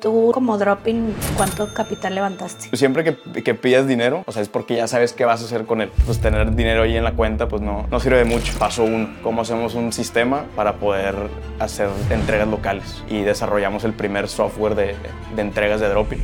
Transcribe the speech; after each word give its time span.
Tú 0.00 0.30
como 0.32 0.56
dropping, 0.56 1.14
¿cuánto 1.36 1.72
capital 1.74 2.14
levantaste? 2.14 2.74
Siempre 2.76 3.04
que, 3.04 3.42
que 3.42 3.54
pidas 3.54 3.86
dinero, 3.86 4.24
o 4.26 4.32
sea, 4.32 4.40
es 4.40 4.48
porque 4.48 4.74
ya 4.76 4.88
sabes 4.88 5.12
qué 5.12 5.26
vas 5.26 5.42
a 5.42 5.44
hacer 5.44 5.66
con 5.66 5.82
él. 5.82 5.92
Pues 6.06 6.18
tener 6.18 6.54
dinero 6.56 6.82
ahí 6.82 6.96
en 6.96 7.04
la 7.04 7.12
cuenta, 7.14 7.46
pues 7.46 7.60
no, 7.60 7.86
no 7.88 8.00
sirve 8.00 8.16
de 8.16 8.24
mucho. 8.24 8.58
Paso 8.58 8.84
uno, 8.84 9.14
cómo 9.22 9.42
hacemos 9.42 9.74
un 9.74 9.92
sistema 9.92 10.46
para 10.56 10.76
poder 10.78 11.14
hacer 11.60 11.90
entregas 12.10 12.48
locales. 12.48 13.04
Y 13.08 13.20
desarrollamos 13.20 13.84
el 13.84 13.92
primer 13.92 14.28
software 14.28 14.74
de, 14.74 14.96
de 15.36 15.42
entregas 15.42 15.80
de 15.80 15.88
dropping. 15.90 16.20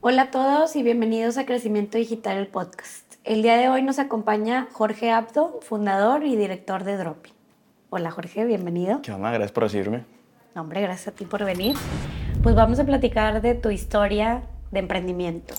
Hola 0.00 0.22
a 0.22 0.30
todos 0.30 0.76
y 0.76 0.82
bienvenidos 0.82 1.38
a 1.38 1.46
Crecimiento 1.46 1.96
Digital, 1.96 2.36
el 2.36 2.48
podcast. 2.48 3.14
El 3.24 3.42
día 3.42 3.56
de 3.56 3.70
hoy 3.70 3.82
nos 3.82 3.98
acompaña 3.98 4.68
Jorge 4.72 5.10
Abdo, 5.10 5.58
fundador 5.62 6.24
y 6.24 6.36
director 6.36 6.84
de 6.84 6.98
Dropping. 6.98 7.32
Hola 7.88 8.10
Jorge, 8.10 8.44
bienvenido. 8.44 9.00
¿Qué 9.00 9.10
onda? 9.10 9.30
Gracias 9.30 9.52
por 9.52 9.62
recibirme. 9.62 10.04
No, 10.54 10.60
hombre, 10.60 10.82
gracias 10.82 11.08
a 11.08 11.12
ti 11.12 11.24
por 11.24 11.42
venir. 11.44 11.74
Pues 12.44 12.56
vamos 12.56 12.78
a 12.78 12.84
platicar 12.84 13.40
de 13.40 13.54
tu 13.54 13.70
historia 13.70 14.42
de 14.70 14.80
emprendimiento, 14.80 15.54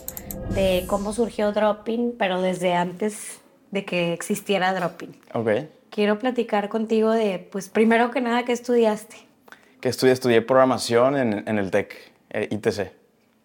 de 0.54 0.84
cómo 0.86 1.14
surgió 1.14 1.52
Dropping, 1.52 2.14
pero 2.16 2.44
desde 2.44 2.76
antes 2.76 3.42
de 3.72 3.86
que 3.86 4.14
existiera 4.14 4.72
Dropping. 4.72 5.20
Ok. 5.34 5.50
Quiero 5.90 6.20
platicar 6.20 6.70
contigo 6.70 7.10
de, 7.10 7.40
pues 7.40 7.70
primero 7.70 8.12
que 8.12 8.22
nada, 8.22 8.46
¿qué 8.46 8.52
estudiaste? 8.52 9.16
Que 9.82 9.90
estudié, 9.90 10.14
estudié 10.14 10.44
programación 10.44 11.18
en, 11.18 11.44
en 11.48 11.58
el 11.58 11.72
TEC, 11.72 11.96
eh, 12.30 12.50
ITC. 12.52 12.92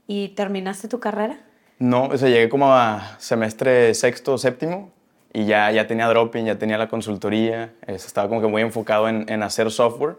¿Y 0.06 0.28
terminaste 0.28 0.86
tu 0.86 1.00
carrera? 1.00 1.40
No, 1.78 2.08
o 2.08 2.18
sea, 2.18 2.28
llegué 2.28 2.50
como 2.50 2.70
a 2.74 3.16
semestre 3.20 3.94
sexto 3.94 4.34
o 4.34 4.38
séptimo 4.38 4.92
y 5.32 5.44
ya, 5.44 5.70
ya 5.70 5.86
tenía 5.86 6.08
dropping, 6.08 6.44
ya 6.44 6.58
tenía 6.58 6.76
la 6.76 6.88
consultoría, 6.88 7.72
estaba 7.86 8.28
como 8.28 8.40
que 8.40 8.48
muy 8.48 8.62
enfocado 8.62 9.08
en, 9.08 9.28
en 9.28 9.42
hacer 9.42 9.70
software 9.70 10.16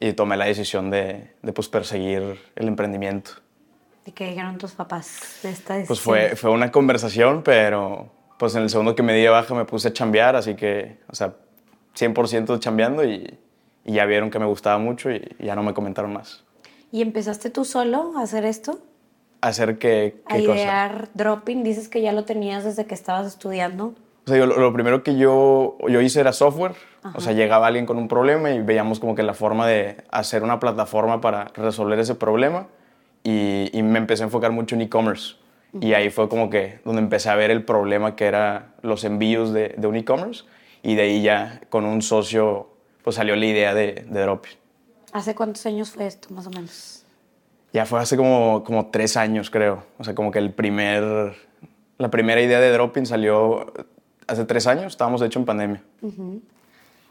y 0.00 0.12
tomé 0.12 0.36
la 0.36 0.44
decisión 0.44 0.90
de, 0.90 1.30
de 1.42 1.52
pues, 1.52 1.68
perseguir 1.68 2.38
el 2.54 2.68
emprendimiento. 2.68 3.32
¿Y 4.06 4.12
qué 4.12 4.28
dijeron 4.28 4.58
tus 4.58 4.72
papás 4.72 5.40
de 5.42 5.50
esta 5.50 5.74
decisión? 5.74 5.86
Pues 5.88 6.00
fue, 6.00 6.36
fue 6.36 6.50
una 6.50 6.70
conversación, 6.70 7.42
pero 7.42 8.10
pues 8.38 8.54
en 8.54 8.62
el 8.62 8.70
segundo 8.70 8.94
que 8.94 9.02
me 9.02 9.14
di 9.14 9.22
de 9.22 9.28
baja 9.30 9.54
me 9.54 9.64
puse 9.64 9.88
a 9.88 9.92
chambear, 9.92 10.36
así 10.36 10.54
que, 10.54 10.98
o 11.08 11.14
sea, 11.14 11.34
100% 11.96 12.58
chambeando 12.58 13.04
y, 13.04 13.38
y 13.84 13.92
ya 13.94 14.04
vieron 14.04 14.30
que 14.30 14.38
me 14.38 14.46
gustaba 14.46 14.78
mucho 14.78 15.10
y, 15.10 15.36
y 15.38 15.46
ya 15.46 15.54
no 15.54 15.62
me 15.62 15.72
comentaron 15.74 16.12
más. 16.12 16.44
¿Y 16.92 17.02
empezaste 17.02 17.50
tú 17.50 17.64
solo 17.64 18.12
a 18.18 18.22
hacer 18.22 18.44
esto? 18.44 18.78
¿Hacer 19.40 19.78
qué, 19.78 20.22
A 20.26 20.36
qué 20.36 20.46
cosa? 20.46 20.58
idear 20.58 21.08
Dropping. 21.14 21.64
Dices 21.64 21.88
que 21.88 22.00
ya 22.00 22.12
lo 22.12 22.24
tenías 22.24 22.62
desde 22.64 22.86
que 22.86 22.94
estabas 22.94 23.26
estudiando. 23.26 23.94
O 24.26 24.28
sea, 24.28 24.38
yo, 24.38 24.46
lo, 24.46 24.58
lo 24.58 24.72
primero 24.72 25.02
que 25.02 25.16
yo, 25.16 25.76
yo 25.88 26.00
hice 26.00 26.20
era 26.20 26.32
software. 26.32 26.72
O 27.14 27.20
sea, 27.20 27.34
llegaba 27.34 27.66
alguien 27.66 27.84
con 27.84 27.98
un 27.98 28.08
problema 28.08 28.50
y 28.50 28.62
veíamos 28.62 28.98
como 28.98 29.14
que 29.14 29.22
la 29.22 29.34
forma 29.34 29.66
de 29.66 29.98
hacer 30.10 30.42
una 30.42 30.58
plataforma 30.58 31.20
para 31.20 31.44
resolver 31.54 31.98
ese 31.98 32.14
problema. 32.14 32.68
Y, 33.22 33.70
y 33.72 33.82
me 33.82 33.98
empecé 33.98 34.22
a 34.22 34.26
enfocar 34.26 34.52
mucho 34.52 34.74
en 34.74 34.82
e-commerce. 34.82 35.34
Y 35.80 35.92
ahí 35.92 36.08
fue 36.08 36.28
como 36.28 36.48
que 36.48 36.78
donde 36.84 37.02
empecé 37.02 37.28
a 37.28 37.34
ver 37.34 37.50
el 37.50 37.64
problema 37.64 38.16
que 38.16 38.26
era 38.26 38.74
los 38.80 39.04
envíos 39.04 39.52
de, 39.52 39.74
de 39.76 39.86
un 39.86 39.96
e-commerce. 39.96 40.44
Y 40.82 40.94
de 40.94 41.02
ahí 41.02 41.22
ya 41.22 41.60
con 41.68 41.84
un 41.84 42.00
socio 42.00 42.70
pues 43.02 43.16
salió 43.16 43.36
la 43.36 43.44
idea 43.44 43.74
de, 43.74 44.06
de 44.08 44.20
Dropping. 44.22 44.52
¿Hace 45.12 45.34
cuántos 45.34 45.64
años 45.66 45.90
fue 45.90 46.06
esto, 46.06 46.32
más 46.32 46.46
o 46.46 46.50
menos? 46.50 47.04
Ya 47.72 47.84
fue 47.86 48.00
hace 48.00 48.16
como, 48.16 48.64
como 48.64 48.86
tres 48.86 49.16
años, 49.16 49.50
creo. 49.50 49.84
O 49.98 50.04
sea, 50.04 50.14
como 50.14 50.30
que 50.30 50.38
el 50.38 50.52
primer, 50.52 51.34
la 51.98 52.10
primera 52.10 52.40
idea 52.40 52.60
de 52.60 52.72
Dropping 52.72 53.04
salió 53.04 53.72
hace 54.26 54.44
tres 54.44 54.66
años. 54.66 54.86
Estábamos, 54.86 55.20
de 55.20 55.26
hecho, 55.26 55.38
en 55.38 55.44
pandemia. 55.44 55.82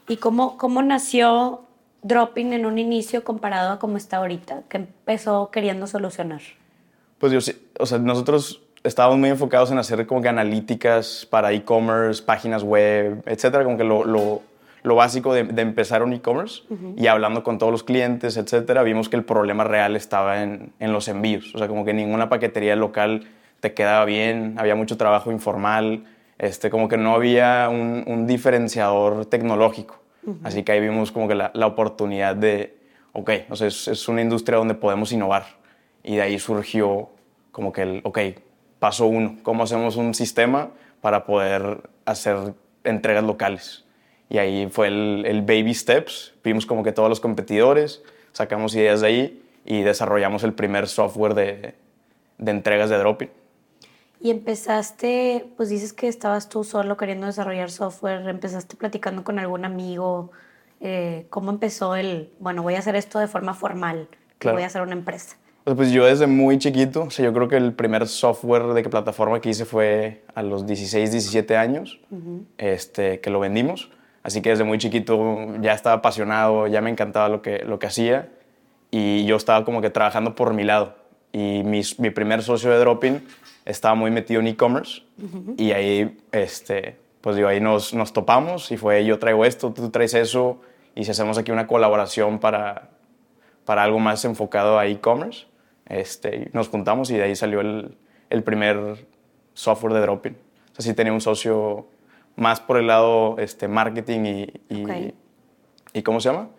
¿Y 0.07 0.17
cómo, 0.17 0.57
cómo 0.57 0.81
nació 0.81 1.61
Dropping 2.01 2.53
en 2.53 2.65
un 2.65 2.77
inicio 2.77 3.23
comparado 3.23 3.71
a 3.71 3.79
cómo 3.79 3.97
está 3.97 4.17
ahorita? 4.17 4.63
¿Qué 4.69 4.77
empezó 4.77 5.49
queriendo 5.51 5.87
solucionar? 5.87 6.41
Pues 7.17 7.31
yo 7.31 7.39
sí, 7.39 7.53
o 7.79 7.85
sea, 7.85 7.99
nosotros 7.99 8.61
estábamos 8.83 9.17
muy 9.17 9.29
enfocados 9.29 9.71
en 9.71 9.77
hacer 9.77 10.05
como 10.05 10.21
que 10.21 10.27
analíticas 10.27 11.25
para 11.29 11.53
e-commerce, 11.53 12.21
páginas 12.21 12.63
web, 12.63 13.23
etcétera, 13.25 13.63
como 13.63 13.77
que 13.77 13.85
lo, 13.85 14.03
lo, 14.03 14.41
lo 14.83 14.95
básico 14.95 15.33
de, 15.33 15.45
de 15.45 15.61
empezar 15.61 16.03
un 16.03 16.11
e-commerce 16.11 16.63
y 16.97 17.07
hablando 17.07 17.43
con 17.43 17.57
todos 17.57 17.71
los 17.71 17.83
clientes, 17.83 18.35
etcétera, 18.35 18.83
vimos 18.83 19.07
que 19.07 19.15
el 19.15 19.23
problema 19.23 19.63
real 19.63 19.95
estaba 19.95 20.43
en, 20.43 20.73
en 20.79 20.91
los 20.91 21.07
envíos, 21.07 21.55
o 21.55 21.59
sea, 21.59 21.69
como 21.69 21.85
que 21.85 21.93
ninguna 21.93 22.27
paquetería 22.27 22.75
local 22.75 23.25
te 23.61 23.73
quedaba 23.73 24.03
bien, 24.03 24.55
había 24.57 24.75
mucho 24.75 24.97
trabajo 24.97 25.31
informal, 25.31 26.03
este, 26.37 26.69
como 26.69 26.87
que 26.87 26.97
no 26.97 27.13
había 27.15 27.69
un, 27.69 28.03
un 28.07 28.27
diferenciador 28.27 29.25
tecnológico. 29.25 29.99
Así 30.43 30.63
que 30.63 30.71
ahí 30.71 30.79
vimos 30.79 31.11
como 31.11 31.27
que 31.27 31.35
la, 31.35 31.51
la 31.53 31.67
oportunidad 31.67 32.35
de, 32.35 32.77
ok, 33.11 33.29
o 33.49 33.55
sea, 33.57 33.67
es, 33.67 33.89
es 33.89 34.07
una 34.07 34.21
industria 34.21 34.57
donde 34.57 34.73
podemos 34.73 35.11
innovar. 35.11 35.43
Y 36.01 36.15
de 36.15 36.21
ahí 36.21 36.39
surgió 36.39 37.09
como 37.51 37.73
que 37.73 37.81
el, 37.81 38.01
ok, 38.03 38.19
paso 38.79 39.05
uno, 39.05 39.37
¿cómo 39.43 39.63
hacemos 39.63 39.97
un 39.97 40.13
sistema 40.13 40.71
para 41.01 41.25
poder 41.25 41.89
hacer 42.05 42.53
entregas 42.85 43.23
locales? 43.23 43.85
Y 44.29 44.37
ahí 44.37 44.67
fue 44.71 44.87
el, 44.87 45.25
el 45.27 45.41
baby 45.41 45.73
steps, 45.73 46.33
vimos 46.43 46.65
como 46.65 46.83
que 46.83 46.91
todos 46.93 47.09
los 47.09 47.19
competidores, 47.19 48.01
sacamos 48.31 48.73
ideas 48.75 49.01
de 49.01 49.07
ahí 49.07 49.43
y 49.65 49.81
desarrollamos 49.81 50.43
el 50.43 50.53
primer 50.53 50.87
software 50.87 51.33
de, 51.33 51.75
de 52.37 52.51
entregas 52.51 52.89
de 52.89 52.97
dropping. 52.97 53.29
Y 54.23 54.31
empezaste, 54.31 55.47
pues 55.57 55.67
dices 55.67 55.91
que 55.91 56.07
estabas 56.07 56.47
tú 56.47 56.63
solo 56.63 56.95
queriendo 56.95 57.27
desarrollar 57.27 57.69
software, 57.69 58.25
empezaste 58.29 58.77
platicando 58.77 59.25
con 59.25 59.37
algún 59.37 59.65
amigo, 59.65 60.31
eh, 60.79 61.25
¿cómo 61.29 61.51
empezó 61.51 61.97
el, 61.97 62.31
bueno, 62.39 62.63
voy 62.63 62.75
a 62.75 62.79
hacer 62.79 62.95
esto 62.95 63.19
de 63.19 63.27
forma 63.27 63.53
formal, 63.53 64.07
Claro. 64.37 64.55
voy 64.55 64.63
a 64.63 64.67
hacer 64.67 64.81
una 64.81 64.93
empresa? 64.93 65.35
Pues, 65.65 65.75
pues 65.75 65.91
yo 65.91 66.05
desde 66.05 66.27
muy 66.27 66.57
chiquito, 66.57 67.03
o 67.03 67.09
sea, 67.09 67.25
yo 67.25 67.33
creo 67.33 67.49
que 67.49 67.57
el 67.57 67.73
primer 67.73 68.07
software 68.07 68.67
de 68.67 68.81
que 68.81 68.89
plataforma 68.89 69.41
que 69.41 69.49
hice 69.49 69.65
fue 69.65 70.23
a 70.33 70.41
los 70.41 70.65
16, 70.65 71.11
17 71.11 71.57
años, 71.57 71.99
este, 72.57 73.19
que 73.19 73.29
lo 73.29 73.41
vendimos. 73.41 73.91
Así 74.23 74.41
que 74.41 74.51
desde 74.51 74.63
muy 74.63 74.77
chiquito 74.77 75.57
ya 75.59 75.73
estaba 75.73 75.97
apasionado, 75.97 76.67
ya 76.67 76.79
me 76.79 76.89
encantaba 76.89 77.27
lo 77.27 77.41
que, 77.41 77.59
lo 77.65 77.77
que 77.77 77.87
hacía 77.87 78.29
y 78.89 79.25
yo 79.25 79.35
estaba 79.35 79.65
como 79.65 79.81
que 79.81 79.89
trabajando 79.89 80.33
por 80.33 80.53
mi 80.53 80.63
lado. 80.63 80.95
Y 81.33 81.63
mis- 81.63 81.99
mi 81.99 82.09
primer 82.11 82.41
socio 82.43 82.69
de 82.71 82.77
Dropping 82.77 83.21
estaba 83.65 83.95
muy 83.95 84.11
metido 84.11 84.39
en 84.39 84.47
e-commerce 84.47 85.01
y 85.57 85.71
ahí, 85.71 86.17
este, 86.31 86.97
pues 87.21 87.35
digo, 87.35 87.47
ahí 87.47 87.59
nos, 87.59 87.93
nos 87.93 88.13
topamos 88.13 88.71
y 88.71 88.77
fue 88.77 89.03
yo 89.05 89.17
traigo 89.19 89.43
esto, 89.43 89.71
tú 89.73 89.89
traes 89.89 90.13
eso 90.13 90.61
y 90.95 91.03
si 91.05 91.11
hacemos 91.11 91.37
aquí 91.39 91.51
una 91.51 91.65
colaboración 91.65 92.39
para, 92.39 92.89
para 93.65 93.83
algo 93.83 93.97
más 93.99 94.23
enfocado 94.25 94.77
a 94.77 94.85
e-commerce. 94.85 95.47
Este, 95.87 96.49
nos 96.53 96.69
juntamos 96.69 97.09
y 97.09 97.15
de 97.17 97.23
ahí 97.23 97.35
salió 97.35 97.61
el, 97.61 97.97
el 98.29 98.43
primer 98.43 99.05
software 99.53 99.93
de 99.93 99.99
Dropping. 100.01 100.33
O 100.33 100.75
sea, 100.75 100.83
sí 100.85 100.93
tenía 100.93 101.13
un 101.13 101.21
socio 101.21 101.87
más 102.35 102.59
por 102.59 102.77
el 102.77 102.87
lado 102.87 103.35
este, 103.39 103.67
marketing 103.67 104.19
y, 104.25 104.53
y, 104.69 104.83
Ok. 104.85 105.13
y 105.93 106.01
¿cómo 106.03 106.19
se 106.19 106.29
llama? 106.29 106.49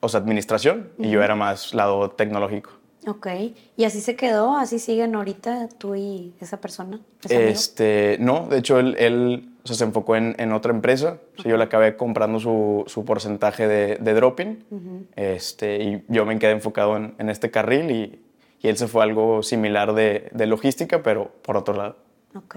O 0.00 0.08
sea, 0.08 0.18
administración. 0.20 0.90
Y 0.98 1.10
yo 1.10 1.22
era 1.22 1.34
más 1.36 1.74
lado 1.74 2.10
tecnológico. 2.10 2.70
Ok, 3.06 3.28
y 3.76 3.84
así 3.84 4.00
se 4.00 4.14
quedó, 4.14 4.58
así 4.58 4.78
siguen 4.78 5.14
ahorita 5.14 5.68
tú 5.78 5.94
y 5.94 6.34
esa 6.40 6.60
persona. 6.60 7.00
Este, 7.28 8.18
no, 8.20 8.46
de 8.46 8.58
hecho, 8.58 8.78
él, 8.78 8.94
él, 8.98 9.48
o 9.64 9.66
sea, 9.66 9.76
se 9.76 9.84
enfocó 9.84 10.16
en, 10.16 10.34
en 10.38 10.52
otra 10.52 10.70
empresa. 10.72 11.18
O 11.38 11.42
sea, 11.42 11.50
yo 11.50 11.56
le 11.56 11.64
acabé 11.64 11.96
comprando 11.96 12.38
su, 12.40 12.84
su 12.86 13.06
porcentaje 13.06 13.66
de, 13.66 13.96
de 13.96 14.14
dropping. 14.14 15.06
este, 15.16 15.82
y 15.82 16.04
yo 16.08 16.26
me 16.26 16.38
quedé 16.38 16.52
enfocado 16.52 16.98
en, 16.98 17.14
en 17.18 17.30
este 17.30 17.50
carril 17.50 17.90
y, 17.90 18.20
y 18.60 18.68
él 18.68 18.76
se 18.76 18.86
fue 18.86 19.00
a 19.00 19.04
algo 19.04 19.42
similar 19.42 19.94
de, 19.94 20.28
de 20.32 20.46
logística, 20.46 21.02
pero 21.02 21.32
por 21.42 21.56
otro 21.56 21.74
lado. 21.74 21.96
Ok. 22.34 22.56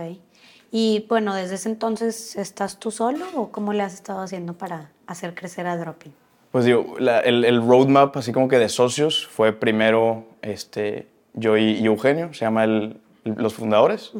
Y 0.71 1.05
bueno, 1.07 1.35
desde 1.35 1.55
ese 1.55 1.69
entonces, 1.69 2.35
¿estás 2.35 2.79
tú 2.79 2.91
solo 2.91 3.25
o 3.35 3.51
cómo 3.51 3.71
le 3.71 3.83
has 3.83 3.93
estado 3.93 4.19
haciendo 4.19 4.57
para 4.57 4.91
hacer 5.07 5.35
crecer 5.35 5.67
a 5.67 5.77
Dropping? 5.77 6.13
Pues 6.53 6.63
digo, 6.65 6.95
la- 6.99 7.19
el, 7.19 7.43
el 7.43 7.61
roadmap 7.67 8.15
así 8.15 8.31
como 8.31 8.47
que 8.47 8.59
de 8.59 8.69
socios 8.69 9.27
fue 9.27 9.51
primero 9.53 10.23
este, 10.41 11.07
yo 11.33 11.57
y, 11.57 11.71
y 11.79 11.85
Eugenio, 11.87 12.31
se 12.33 12.45
llama 12.45 12.63
el- 12.63 12.97
los 13.25 13.53
fundadores. 13.55 14.11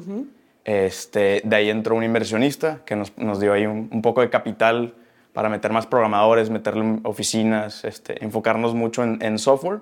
este, 0.66 1.42
de 1.44 1.56
ahí 1.56 1.70
entró 1.70 1.96
un 1.96 2.04
inversionista 2.04 2.80
que 2.86 2.96
nos, 2.96 3.16
nos 3.18 3.40
dio 3.40 3.54
ahí 3.54 3.66
un, 3.68 3.88
un 3.92 4.02
poco 4.02 4.22
de 4.22 4.30
capital 4.30 4.94
para 5.34 5.50
meter 5.50 5.72
más 5.74 5.86
programadores, 5.88 6.50
meterle 6.50 7.00
oficinas, 7.04 7.84
este, 7.86 8.24
enfocarnos 8.24 8.74
mucho 8.74 9.04
en, 9.04 9.22
en 9.22 9.38
software. 9.40 9.80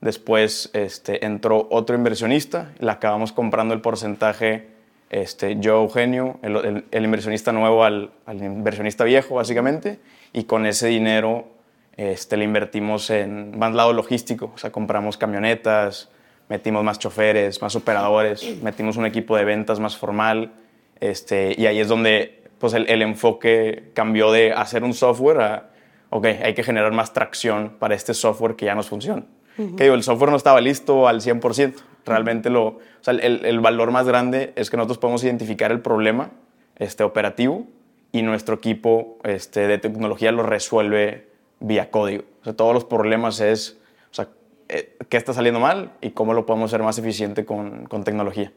Después 0.00 0.70
este, 0.74 1.24
entró 1.24 1.66
otro 1.70 1.96
inversionista, 1.96 2.70
le 2.78 2.90
acabamos 2.90 3.32
comprando 3.32 3.74
el 3.74 3.80
porcentaje 3.80 4.68
este, 5.10 5.56
yo, 5.58 5.82
Eugenio, 5.82 6.38
el, 6.42 6.56
el- 6.56 6.84
el 6.90 7.04
inversionista 7.04 7.52
nuevo 7.52 7.84
al, 7.84 8.10
al 8.26 8.42
inversionista 8.42 9.04
viejo, 9.04 9.34
básicamente, 9.36 9.98
y 10.32 10.44
con 10.44 10.64
ese 10.66 10.88
dinero 10.88 11.46
este, 11.96 12.36
le 12.36 12.44
invertimos 12.44 13.10
en 13.10 13.58
más 13.58 13.74
lado 13.74 13.92
logístico, 13.92 14.52
o 14.54 14.58
sea, 14.58 14.72
compramos 14.72 15.16
camionetas, 15.16 16.10
metimos 16.48 16.84
más 16.84 16.98
choferes, 16.98 17.62
más 17.62 17.76
operadores, 17.76 18.62
metimos 18.62 18.96
un 18.96 19.06
equipo 19.06 19.36
de 19.36 19.44
ventas 19.44 19.80
más 19.80 19.96
formal, 19.96 20.52
este, 21.00 21.54
y 21.56 21.66
ahí 21.66 21.80
es 21.80 21.88
donde 21.88 22.44
pues, 22.58 22.74
el, 22.74 22.88
el 22.88 23.02
enfoque 23.02 23.90
cambió 23.94 24.32
de 24.32 24.52
hacer 24.52 24.84
un 24.84 24.94
software 24.94 25.40
a, 25.40 25.70
ok, 26.10 26.26
hay 26.26 26.54
que 26.54 26.62
generar 26.62 26.92
más 26.92 27.12
tracción 27.12 27.76
para 27.78 27.94
este 27.94 28.14
software 28.14 28.56
que 28.56 28.66
ya 28.66 28.74
nos 28.74 28.88
funciona. 28.88 29.24
Que 29.56 29.84
digo, 29.84 29.94
el 29.94 30.02
software 30.02 30.30
no 30.30 30.36
estaba 30.36 30.60
listo 30.60 31.06
al 31.06 31.20
100%. 31.20 31.74
Realmente 32.04 32.50
lo, 32.50 32.66
o 32.66 32.80
sea, 33.02 33.14
el, 33.14 33.46
el, 33.46 33.60
valor 33.60 33.92
más 33.92 34.06
grande 34.06 34.52
es 34.56 34.68
que 34.68 34.76
nosotros 34.76 34.98
podemos 34.98 35.22
identificar 35.22 35.70
el 35.70 35.80
problema 35.80 36.32
este, 36.76 37.04
operativo 37.04 37.66
y 38.10 38.22
nuestro 38.22 38.56
equipo 38.56 39.18
este, 39.22 39.68
de 39.68 39.78
tecnología 39.78 40.32
lo 40.32 40.42
resuelve 40.42 41.28
vía 41.60 41.90
código. 41.90 42.24
O 42.40 42.44
sea, 42.44 42.52
todos 42.54 42.74
los 42.74 42.84
problemas 42.84 43.40
es, 43.40 43.78
o 44.10 44.14
sea, 44.14 44.28
eh, 44.68 44.96
qué 45.08 45.16
está 45.16 45.32
saliendo 45.32 45.60
mal 45.60 45.92
y 46.00 46.10
cómo 46.10 46.34
lo 46.34 46.46
podemos 46.46 46.70
hacer 46.70 46.82
más 46.82 46.98
eficiente 46.98 47.44
con, 47.44 47.86
con 47.86 48.04
tecnología. 48.04 48.52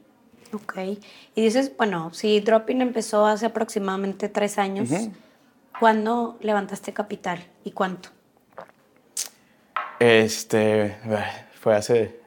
Ok. 0.52 0.78
Y 1.34 1.42
dices, 1.42 1.72
bueno, 1.76 2.12
si 2.12 2.40
Dropping 2.40 2.80
empezó 2.80 3.26
hace 3.26 3.46
aproximadamente 3.46 4.28
tres 4.28 4.58
años, 4.58 4.88
¿cuándo 5.78 6.36
levantaste 6.40 6.92
capital 6.92 7.44
y 7.64 7.72
cuánto? 7.72 8.10
Este, 9.98 10.96
fue 11.60 11.74
hace, 11.74 12.20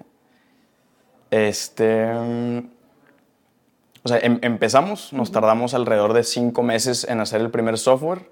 este, 1.29 2.05
o 4.03 4.07
sea, 4.07 4.19
em, 4.19 4.39
empezamos, 4.41 5.13
nos 5.13 5.31
tardamos 5.31 5.73
alrededor 5.73 6.13
de 6.13 6.23
cinco 6.23 6.63
meses 6.63 7.05
en 7.07 7.21
hacer 7.21 7.39
el 7.41 7.49
primer 7.49 7.77
software. 7.77 8.27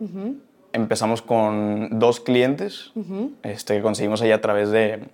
Empezamos 0.73 1.21
con 1.21 1.99
dos 1.99 2.19
clientes 2.19 2.91
este, 3.43 3.75
que 3.77 3.81
conseguimos 3.81 4.21
ahí 4.21 4.31
a 4.31 4.41
través 4.41 4.69
de, 4.69 5.09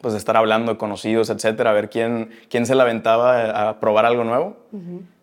pues, 0.00 0.12
de 0.12 0.18
estar 0.18 0.36
hablando 0.36 0.78
conocidos, 0.78 1.30
etcétera, 1.30 1.70
a 1.70 1.72
ver 1.72 1.90
quién, 1.90 2.30
quién 2.48 2.66
se 2.66 2.74
la 2.74 2.82
aventaba 2.82 3.68
a 3.68 3.80
probar 3.80 4.06
algo 4.06 4.24
nuevo. 4.24 4.56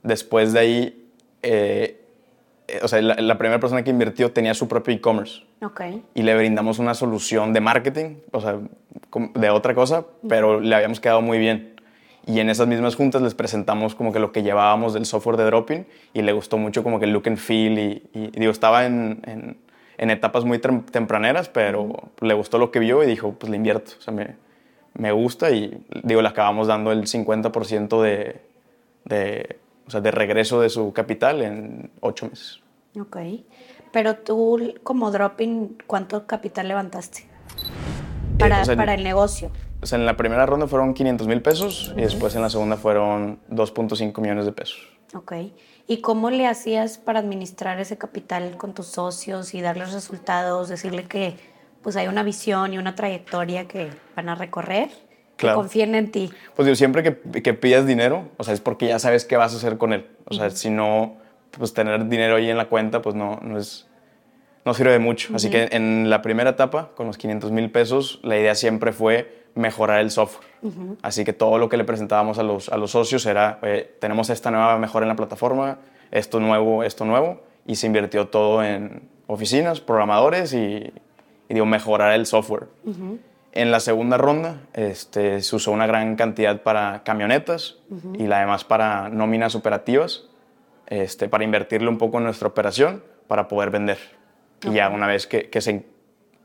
Después 0.04 0.54
de 0.54 0.60
ahí, 0.60 1.12
eh, 1.44 2.02
eh, 2.68 2.80
o 2.84 2.88
sea, 2.88 3.02
la, 3.02 3.38
primera 3.38 3.60
persona 3.60 3.84
que 3.84 3.90
invirtió 3.90 4.32
tenía 4.32 4.54
su 4.54 4.68
propio 4.68 4.94
e-commerce. 4.94 5.44
Okay. 5.62 6.04
Y 6.14 6.22
le 6.24 6.36
brindamos 6.36 6.80
una 6.80 6.94
solución 6.94 7.54
de 7.54 7.62
marketing, 7.62 8.18
o 8.32 8.42
sea, 8.42 8.60
de 9.34 9.50
otra 9.50 9.74
cosa, 9.74 10.06
pero 10.28 10.60
le 10.60 10.76
habíamos 10.76 11.00
quedado 11.00 11.22
muy 11.22 11.38
bien. 11.38 11.76
Y 12.28 12.42
en 12.42 12.50
esas 12.50 12.68
mismas 12.68 12.96
juntas 12.96 13.22
les 13.22 13.34
presentamos 13.34 13.96
como 13.96 14.12
que 14.12 14.20
lo 14.20 14.34
que 14.34 14.44
llevábamos 14.44 14.94
del 14.94 15.06
software 15.06 15.38
de 15.38 15.46
Dropping 15.46 15.88
y 16.14 16.22
le 16.22 16.34
gustó 16.34 16.58
mucho 16.58 16.84
como 16.84 17.00
que 17.00 17.06
el 17.06 17.14
look 17.14 17.24
and 17.28 17.38
feel 17.38 17.80
y, 17.80 18.30
digo, 18.34 18.52
estaba 18.52 18.86
en, 18.86 19.22
en, 19.26 19.58
en, 19.98 20.10
etapas 20.10 20.46
muy 20.46 20.60
tempraneras, 20.60 21.50
pero 21.50 22.10
le 22.22 22.34
gustó 22.34 22.58
lo 22.58 22.72
que 22.72 22.80
vio 22.80 23.04
y 23.04 23.08
dijo, 23.08 23.34
pues 23.34 23.50
le 23.50 23.58
invierto. 23.58 23.92
O 23.98 24.02
sea, 24.02 24.14
me, 24.14 24.36
me 24.94 25.12
gusta 25.12 25.52
y 25.52 25.84
digo, 26.04 26.22
le 26.22 26.28
acabamos 26.28 26.68
dando 26.68 26.92
el 26.92 27.04
50% 27.04 28.02
de, 28.02 28.42
de, 29.06 29.60
o 29.88 29.92
sea, 29.92 30.02
de 30.02 30.12
regreso 30.12 30.62
de 30.62 30.70
su 30.70 30.94
capital 30.94 31.42
en 31.42 31.92
ocho 32.02 32.28
meses. 32.30 32.62
Ok. 33.00 33.18
Pero 33.92 34.18
tú, 34.18 34.74
como 34.84 35.12
dropping, 35.12 35.78
¿cuánto 35.88 36.28
capital 36.28 36.68
levantaste? 36.68 37.28
Para, 38.38 38.64
eh, 38.64 38.76
para 38.76 38.94
el 38.94 39.04
negocio. 39.04 39.52
O 39.82 39.86
sea, 39.86 40.00
en 40.00 40.06
la 40.06 40.18
primera 40.18 40.46
ronda 40.46 40.68
fueron 40.68 40.94
500 40.94 41.28
mil 41.28 41.42
pesos 41.42 41.94
y 41.96 42.02
después 42.02 42.36
en 42.36 42.42
la 42.42 42.50
segunda 42.50 42.78
fueron 42.78 43.40
2.5 43.50 44.20
millones 44.22 44.46
de 44.46 44.52
pesos. 44.52 44.80
Ok. 45.14 45.34
¿Y 45.88 46.02
cómo 46.02 46.30
le 46.30 46.48
hacías 46.48 46.98
para 46.98 47.20
administrar 47.20 47.80
ese 47.80 47.98
capital 47.98 48.58
con 48.58 48.74
tus 48.74 48.88
socios 48.88 49.54
y 49.54 49.62
darles 49.62 49.94
resultados, 49.94 50.68
decirle 50.68 51.06
que 51.06 51.36
pues 51.82 51.96
hay 51.96 52.08
una 52.08 52.24
visión 52.24 52.74
y 52.74 52.78
una 52.78 52.96
trayectoria 52.96 53.66
que 53.70 53.90
van 54.14 54.28
a 54.28 54.36
recorrer, 54.36 54.90
que 55.38 55.50
confíen 55.54 55.96
en 55.96 56.12
ti. 56.12 56.30
Pues 56.56 56.68
yo 56.68 56.76
siempre 56.76 57.04
que, 57.04 57.42
que, 57.42 57.54
pidas 57.54 57.86
dinero, 57.86 58.30
o 58.36 58.44
sea, 58.44 58.54
es 58.54 58.60
porque 58.60 58.88
ya 58.88 59.00
sabes 59.00 59.24
qué 59.24 59.38
vas 59.38 59.54
a 59.54 59.58
hacer 59.58 59.78
con 59.78 59.94
él. 59.94 60.06
O 60.26 60.34
sea, 60.34 60.50
si 60.50 60.70
no, 60.70 61.16
pues 61.52 61.74
tener 61.74 62.10
dinero 62.10 62.36
ahí 62.36 62.50
en 62.50 62.58
la 62.58 62.66
cuenta, 62.66 63.02
pues 63.02 63.16
no, 63.16 63.40
no 63.42 63.58
es, 63.58 63.88
no 64.66 64.74
sirve 64.74 64.92
de 64.92 65.00
mucho. 65.00 65.34
Así 65.36 65.50
que 65.50 65.70
en 65.72 66.10
la 66.10 66.22
primera 66.22 66.50
etapa, 66.50 66.92
con 66.96 67.08
los 67.08 67.18
500 67.18 67.52
mil 67.52 67.72
pesos, 67.72 68.20
la 68.24 68.38
idea 68.38 68.56
siempre 68.56 68.92
fue 68.92 69.37
mejorar 69.56 70.00
el 70.00 70.12
software. 70.12 70.48
Así 71.02 71.24
que 71.24 71.34
todo 71.34 71.58
lo 71.58 71.70
que 71.70 71.78
le 71.78 71.84
presentábamos 71.84 72.40
a 72.40 72.44
los, 72.44 72.70
a 72.70 72.78
los 72.78 72.92
socios 72.92 73.26
era, 73.26 73.60
tenemos 74.00 74.30
esta 74.30 74.52
nueva 74.52 74.78
mejora 74.78 75.06
en 75.06 75.10
la 75.10 75.16
plataforma, 75.16 75.80
esto 76.12 76.40
nuevo, 76.40 76.84
esto 76.84 77.06
nuevo, 77.06 77.42
y 77.66 77.76
se 77.76 77.88
invirtió 77.88 78.28
todo 78.28 78.64
en 78.64 79.10
oficinas, 79.28 79.82
programadores 79.82 80.54
y, 80.54 80.92
y 81.50 81.54
digo, 81.54 81.66
mejorar 81.66 82.14
el 82.14 82.26
software. 82.26 82.68
En 83.54 83.72
la 83.72 83.80
segunda 83.80 84.18
ronda 84.18 84.62
este, 84.74 85.42
se 85.42 85.56
usó 85.56 85.72
una 85.72 85.88
gran 85.88 86.16
cantidad 86.16 86.62
para 86.62 87.04
camionetas 87.04 87.78
y 88.14 88.28
la 88.28 88.40
demás 88.40 88.64
para 88.64 89.10
nóminas 89.10 89.56
operativas, 89.56 90.26
este, 90.88 91.28
para 91.28 91.44
invertirle 91.44 91.90
un 91.90 91.98
poco 91.98 92.18
en 92.18 92.26
nuestra 92.26 92.48
operación 92.48 93.04
para 93.28 93.48
poder 93.48 93.72
vender. 93.72 93.98
Y 94.64 94.74
ya 94.74 94.90
una 94.90 95.08
vez 95.08 95.28
que, 95.28 95.50
que, 95.50 95.62
se, 95.62 95.86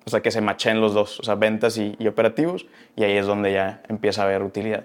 o 0.05 0.11
sea, 0.11 0.21
que 0.21 0.31
se 0.31 0.41
machen 0.41 0.81
los 0.81 0.95
dos, 0.95 1.21
o 1.21 1.23
sea, 1.23 1.35
ventas 1.35 1.79
y, 1.79 1.97
operativos, 2.07 2.67
y 2.97 3.05
ahí 3.05 3.17
es 3.17 3.27
donde 3.27 3.53
ya 3.53 3.83
empieza 3.89 4.23
a 4.23 4.25
haber 4.27 4.43
utilidad. 4.43 4.85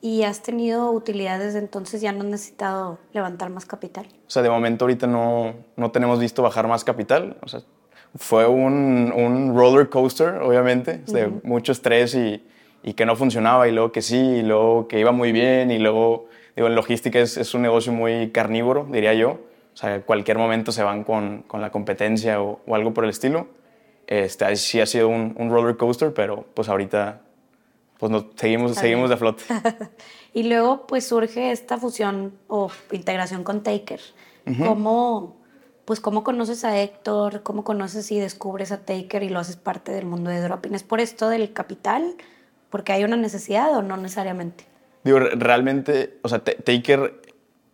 ¿Y 0.00 0.24
has 0.24 0.42
tenido 0.42 0.90
utilidad 0.90 1.38
desde 1.38 1.60
entonces? 1.60 2.00
¿Ya 2.00 2.12
no 2.12 2.20
has 2.20 2.26
necesitado 2.26 2.98
levantar 3.12 3.50
más 3.50 3.66
capital? 3.66 4.06
O 4.26 4.30
sea, 4.30 4.42
de 4.42 4.50
momento 4.50 4.84
ahorita 4.84 5.06
no, 5.06 5.54
no 5.76 5.90
tenemos 5.92 6.18
visto 6.18 6.42
bajar 6.42 6.66
más 6.66 6.82
capital. 6.82 7.36
O 7.40 7.48
sea, 7.48 7.60
fue 8.16 8.46
un, 8.46 9.12
un 9.14 9.56
roller 9.56 9.88
coaster, 9.88 10.34
obviamente, 10.42 10.98
de 11.06 11.28
mucho 11.44 11.70
estrés 11.70 12.14
y, 12.16 12.44
y, 12.82 12.94
que 12.94 13.06
no 13.06 13.14
funcionaba, 13.14 13.68
y 13.68 13.72
luego 13.72 13.92
que 13.92 14.02
sí, 14.02 14.18
y 14.18 14.42
luego 14.42 14.88
que 14.88 14.98
iba 14.98 15.12
muy 15.12 15.30
bien, 15.30 15.70
y 15.70 15.78
luego, 15.78 16.26
digo, 16.56 16.66
en 16.66 16.74
logística 16.74 17.20
es, 17.20 17.36
es 17.36 17.54
un 17.54 17.62
negocio 17.62 17.92
muy 17.92 18.30
carnívoro, 18.30 18.88
diría 18.90 19.14
yo. 19.14 19.38
O 19.72 19.76
sea, 19.76 20.02
cualquier 20.02 20.36
momento 20.36 20.72
se 20.72 20.82
van 20.82 21.04
con, 21.04 21.42
con 21.46 21.60
la 21.62 21.70
competencia 21.70 22.42
o, 22.42 22.60
o, 22.66 22.74
algo 22.74 22.92
por 22.92 23.04
el 23.04 23.10
estilo. 23.10 23.46
Este, 24.06 24.56
sí 24.56 24.80
ha 24.80 24.86
sido 24.86 25.08
un, 25.08 25.34
un, 25.38 25.50
roller 25.50 25.76
coaster, 25.76 26.12
pero 26.12 26.44
pues 26.54 26.68
ahorita 26.68 27.22
pues 28.02 28.10
no, 28.10 28.30
seguimos, 28.34 28.74
seguimos 28.74 29.10
de 29.10 29.16
flote. 29.16 29.44
y 30.34 30.42
luego 30.42 30.88
pues 30.88 31.06
surge 31.06 31.52
esta 31.52 31.78
fusión 31.78 32.32
o 32.48 32.68
integración 32.90 33.44
con 33.44 33.62
Taker. 33.62 34.00
¿Cómo, 34.58 35.36
pues 35.84 36.00
cómo 36.00 36.24
conoces 36.24 36.64
a 36.64 36.80
Héctor, 36.80 37.44
cómo 37.44 37.62
conoces 37.62 38.10
y 38.10 38.18
descubres 38.18 38.72
a 38.72 38.84
Taker 38.84 39.22
y 39.22 39.28
lo 39.28 39.38
haces 39.38 39.54
parte 39.54 39.92
del 39.92 40.04
mundo 40.04 40.30
de 40.30 40.40
Dropping. 40.40 40.74
¿Es 40.74 40.82
por 40.82 40.98
esto 40.98 41.28
del 41.28 41.52
capital? 41.52 42.16
¿Porque 42.70 42.92
hay 42.92 43.04
una 43.04 43.16
necesidad 43.16 43.72
o 43.76 43.82
no 43.82 43.96
necesariamente? 43.96 44.64
Digo, 45.04 45.20
realmente, 45.20 46.18
o 46.22 46.28
sea, 46.28 46.42
Taker 46.42 47.21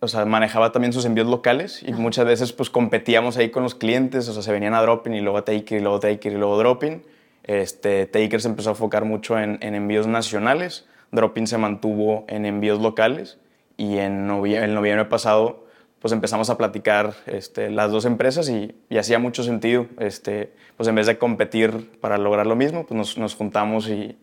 o 0.01 0.09
sea, 0.09 0.25
manejaba 0.25 0.73
también 0.73 0.93
sus 0.93 1.05
envíos 1.05 1.27
locales 1.27 1.83
y 1.83 1.93
muchas 1.93 2.25
veces 2.25 2.53
pues 2.53 2.71
competíamos 2.71 3.37
ahí 3.37 3.51
con 3.51 3.63
los 3.63 3.75
clientes, 3.75 4.29
o 4.29 4.33
sea, 4.33 4.43
se 4.43 4.53
venían 4.53 4.75
a 4.75 4.83
Dropping 4.83 5.15
y 5.15 5.21
luego 5.21 5.39
a 5.39 5.45
Taker 5.45 5.79
y 5.79 5.83
luego 5.83 6.01
Taker 6.01 6.33
y 6.33 6.37
luego 6.37 6.59
Dropping. 6.59 7.03
Este, 7.45 8.07
Taker 8.07 8.41
se 8.41 8.49
empezó 8.49 8.71
a 8.71 8.73
enfocar 8.73 9.05
mucho 9.05 9.39
en, 9.39 9.59
en 9.63 9.75
envíos 9.75 10.07
nacionales, 10.07 10.87
Dropping 11.11 11.47
se 11.47 11.59
mantuvo 11.59 12.25
en 12.29 12.47
envíos 12.47 12.81
locales 12.81 13.39
y 13.77 13.99
en 13.99 14.27
noviembre, 14.27 14.67
el 14.67 14.75
noviembre 14.75 15.07
pasado 15.07 15.67
pues 16.01 16.13
empezamos 16.13 16.49
a 16.49 16.57
platicar 16.57 17.15
este, 17.27 17.71
las 17.71 17.91
dos 17.91 18.05
empresas 18.05 18.49
y, 18.49 18.75
y, 18.89 18.99
hacía 18.99 19.19
mucho 19.19 19.43
sentido. 19.43 19.87
Este, 19.99 20.53
pues 20.77 20.89
en 20.89 20.95
vez 20.95 21.07
de 21.07 21.19
competir 21.19 21.91
para 22.01 22.19
lograr 22.19 22.47
lo 22.47 22.55
mismo, 22.55 22.87
pues 22.87 22.97
nos, 22.97 23.19
nos 23.19 23.35
juntamos 23.35 23.89
y, 23.89 24.17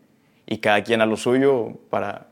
y, 0.46 0.58
cada 0.58 0.82
quien 0.82 1.02
a 1.02 1.06
lo 1.06 1.16
suyo 1.16 1.74
para 1.90 2.28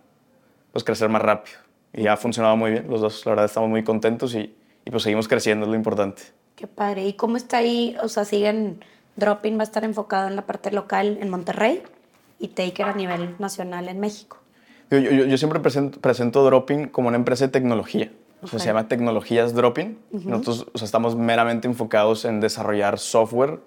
pues 0.73 0.83
crecer 0.83 1.11
más 1.11 1.21
rápido. 1.21 1.59
Y 1.95 2.07
ha 2.07 2.17
funcionado 2.17 2.57
muy 2.57 2.73
bien, 2.73 2.87
los 2.89 3.01
dos, 3.01 3.25
la 3.25 3.31
verdad, 3.33 3.45
estamos 3.45 3.71
muy 3.71 3.85
contentos 3.85 4.35
y, 4.35 4.55
y 4.85 4.91
pues 4.91 5.03
seguimos 5.03 5.29
creciendo, 5.29 5.67
es 5.67 5.71
lo 5.71 5.77
importante. 5.77 6.23
Qué 6.57 6.67
padre. 6.67 7.07
¿Y 7.07 7.15
cómo 7.15 7.37
está 7.37 7.59
ahí? 7.59 7.97
O 8.03 8.09
sea, 8.09 8.25
siguen, 8.25 8.81
Dropping 9.17 9.57
va 9.57 9.61
a 9.61 9.65
estar 9.65 9.85
enfocado 9.85 10.29
en 10.29 10.37
la 10.37 10.43
parte 10.43 10.71
local 10.71 11.19
en 11.21 11.31
Monterrey 11.31 11.83
y 12.39 12.49
Taker 12.49 12.87
a 12.87 12.95
nivel 12.95 13.37
nacional 13.39 13.89
en 13.89 14.01
México. 14.01 14.39
Yo, 14.91 14.99
yo, 14.99 15.25
yo 15.25 15.39
siempre 15.39 15.61
presento, 15.61 16.01
presento 16.01 16.45
Dropping 16.45 16.89
como 16.89 17.09
una 17.09 17.17
empresa 17.17 17.47
de 17.47 17.53
tecnología. 17.53 18.11
O 18.43 18.47
sea, 18.47 18.59
se 18.59 18.67
llama 18.67 18.89
Tecnologías 18.89 19.55
Dropping. 19.55 19.99
Nosotros 20.13 20.67
o 20.73 20.79
sea, 20.79 20.85
estamos 20.85 21.17
meramente 21.17 21.67
enfocados 21.67 22.27
en 22.27 22.41
desarrollar 22.41 22.99
software 22.99 23.61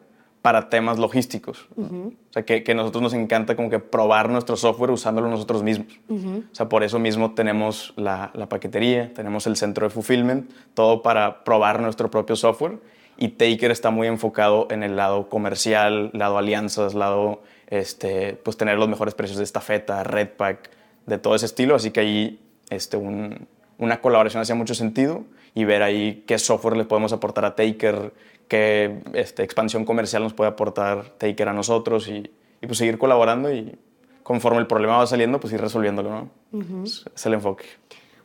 para 0.48 0.70
temas 0.70 0.98
logísticos. 0.98 1.68
O 1.76 2.14
sea, 2.32 2.46
que, 2.46 2.64
que, 2.64 2.74
nosotros 2.74 3.04
nos 3.04 3.14
encanta 3.14 3.58
como 3.58 3.70
que 3.70 3.80
probar 3.80 4.30
nuestro 4.30 4.56
software 4.56 4.92
usándolo 4.92 5.28
nosotros 5.28 5.62
mismos. 5.62 6.00
O 6.10 6.56
sea, 6.56 6.70
por 6.70 6.86
eso 6.86 7.00
mismo 7.00 7.34
tenemos 7.34 7.92
la, 7.98 8.32
la, 8.34 8.48
paquetería, 8.48 9.14
tenemos 9.14 9.46
el 9.46 9.58
centro 9.58 9.86
de 9.86 9.90
fulfillment, 9.90 10.50
todo 10.74 11.02
para 11.02 11.44
probar 11.44 11.82
nuestro 11.82 12.10
propio 12.10 12.38
software. 12.38 12.80
Y 13.18 13.28
Taker 13.28 13.72
está 13.72 13.90
muy 13.90 14.08
enfocado 14.08 14.70
en 14.72 14.84
el 14.84 14.96
lado 14.96 15.28
comercial, 15.28 16.12
lado 16.14 16.38
alianzas, 16.38 16.94
lado, 16.94 17.42
este, 17.68 18.40
pues 18.42 18.56
tener 18.56 18.78
los 18.78 18.88
mejores 18.88 19.16
precios 19.16 19.40
de 19.40 19.44
estafeta, 19.44 20.02
Redpack, 20.06 20.70
de 21.08 21.18
todo 21.18 21.36
ese 21.36 21.48
estilo. 21.48 21.76
Así 21.76 21.92
que 21.92 22.00
ahí 22.00 22.40
este, 22.70 22.96
un, 22.96 23.50
una 23.78 24.02
colaboración 24.02 24.42
hacía 24.42 24.56
mucho 24.56 24.76
sentido 24.76 25.24
y 25.54 25.66
ver 25.66 25.84
ahí 25.84 26.24
qué 26.28 26.38
software 26.40 26.78
le 26.78 26.86
podemos 26.86 27.14
aportar 27.14 27.46
a 27.46 27.56
Taker, 27.56 28.14
qué 28.48 29.02
este, 29.14 29.44
expansión 29.44 29.86
comercial 29.86 30.24
nos 30.24 30.34
puede 30.34 30.50
aportar 30.50 31.10
Taker 31.18 31.50
a 31.50 31.54
nosotros 31.54 32.08
y, 32.08 32.32
y, 32.62 32.68
pues 32.68 32.78
seguir 32.78 32.98
colaborando 32.98 33.54
y 33.54 33.78
conforme 34.24 34.60
el 34.60 34.68
problema 34.68 34.98
va 34.98 35.08
saliendo, 35.08 35.40
pues 35.40 35.54
ir 35.54 35.62
resolviéndolo, 35.62 36.10
¿no? 36.10 36.84
es, 36.84 37.06
el 37.26 37.34
enfoque. 37.34 37.66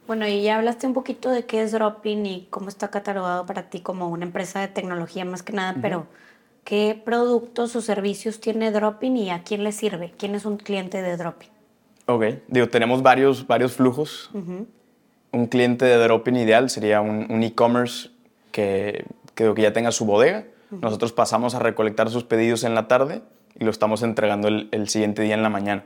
Bueno, 0.06 0.26
y 0.26 0.42
ya 0.42 0.56
hablaste 0.56 0.86
un 0.86 0.94
poquito 0.94 1.30
de 1.30 1.46
qué 1.46 1.62
es 1.62 1.72
Dropping 1.72 2.26
y 2.26 2.46
cómo 2.50 2.68
está 2.68 2.90
catalogado 2.90 3.46
para 3.46 3.70
ti 3.70 3.80
como 3.80 4.08
una 4.08 4.24
empresa 4.24 4.60
de 4.60 4.68
tecnología 4.68 5.24
más 5.24 5.44
que 5.44 5.52
nada, 5.52 5.76
pero 5.80 6.06
qué 6.64 7.00
productos 7.04 7.76
o 7.76 7.80
servicios 7.80 8.40
tiene 8.40 8.72
Dropping 8.72 9.16
y 9.16 9.30
a 9.30 9.44
quién 9.44 9.62
le 9.62 9.70
sirve. 9.70 10.12
¿Quién 10.18 10.34
es 10.34 10.44
un 10.44 10.56
cliente 10.56 11.00
de 11.02 11.16
Dropping? 11.16 11.50
Ok, 12.06 12.24
digo, 12.48 12.68
tenemos 12.68 13.02
varios, 13.02 13.46
varios 13.46 13.72
flujos. 13.74 14.30
Un 15.32 15.46
cliente 15.46 15.86
de 15.86 15.96
Dropping 15.96 16.36
ideal 16.36 16.70
sería 16.70 17.00
un 17.00 17.42
e-commerce 17.42 18.10
que, 18.50 19.04
que, 19.34 19.52
que 19.54 19.62
ya 19.62 19.72
tenga 19.72 19.90
su 19.90 20.04
bodega. 20.04 20.44
Nosotros 20.70 21.12
pasamos 21.12 21.54
a 21.54 21.58
recolectar 21.58 22.10
sus 22.10 22.24
pedidos 22.24 22.64
en 22.64 22.74
la 22.74 22.86
tarde 22.86 23.22
y 23.58 23.64
lo 23.64 23.70
estamos 23.70 24.02
entregando 24.02 24.48
el, 24.48 24.68
el 24.72 24.88
siguiente 24.88 25.22
día 25.22 25.34
en 25.34 25.42
la 25.42 25.48
mañana. 25.48 25.84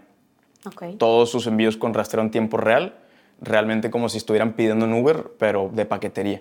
Okay. 0.65 0.97
Todos 0.97 1.31
sus 1.31 1.47
envíos 1.47 1.77
con 1.77 1.95
rastreo 1.95 2.23
en 2.23 2.31
tiempo 2.31 2.57
real, 2.57 2.97
realmente 3.41 3.91
como 3.91 4.09
si 4.09 4.19
estuvieran 4.19 4.55
pidiendo 4.55 4.85
en 4.85 4.93
Uber, 4.93 5.33
pero 5.39 5.71
de 5.73 5.87
paquetería. 5.87 6.41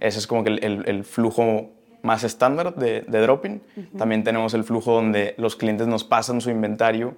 Ese 0.00 0.18
es 0.18 0.26
como 0.26 0.44
que 0.44 0.50
el, 0.50 0.64
el, 0.64 0.88
el 0.88 1.04
flujo 1.04 1.70
más 2.02 2.24
estándar 2.24 2.74
de, 2.74 3.02
de 3.02 3.20
dropping. 3.20 3.62
También 3.96 4.24
tenemos 4.24 4.52
el 4.54 4.64
flujo 4.64 4.92
donde 4.92 5.34
los 5.38 5.56
clientes 5.56 5.86
nos 5.86 6.04
pasan 6.04 6.40
su 6.40 6.50
inventario 6.50 7.14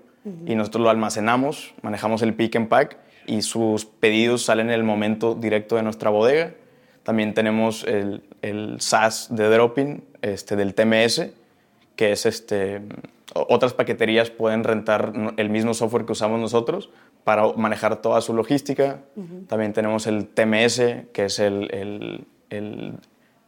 y 0.47 0.55
nosotros 0.55 0.85
lo 0.85 0.91
almacenamos, 0.91 1.75
manejamos 1.83 2.23
el 2.23 2.35
pick 2.35 2.57
and 2.57 2.69
pack 2.69 2.99
y 3.26 3.43
sus 3.43 3.85
pedidos 3.85 4.43
salen 4.43 4.69
en 4.69 4.75
el 4.75 4.85
momento 4.85 5.35
directo 5.35 5.76
de 5.76 5.83
nuestra 5.83 6.11
bodega. 6.11 6.54
También 7.02 7.35
tenemos 7.35 7.85
el, 7.85 8.23
el 8.43 8.81
SaaS 8.81 9.28
de 9.31 9.49
dropping 9.49 10.04
este, 10.23 10.57
del 10.57 10.75
TMS, 10.75 11.26
que 11.97 12.12
es 12.12 12.26
este, 12.26 12.83
otras 13.35 13.75
paqueterías 13.75 14.31
pueden 14.31 14.64
rentar 14.64 15.12
el 15.37 15.50
mismo 15.50 15.75
software 15.75 16.07
que 16.07 16.12
usamos 16.12 16.40
nosotros 16.40 16.90
para 17.25 17.52
manejar 17.54 18.00
toda 18.02 18.21
su 18.21 18.35
logística. 18.35 19.00
También 19.49 19.73
tenemos 19.73 20.07
el 20.07 20.26
TMS, 20.28 20.81
que 21.12 21.25
es 21.25 21.38
el, 21.38 21.69
el, 21.73 22.26
el 22.50 22.99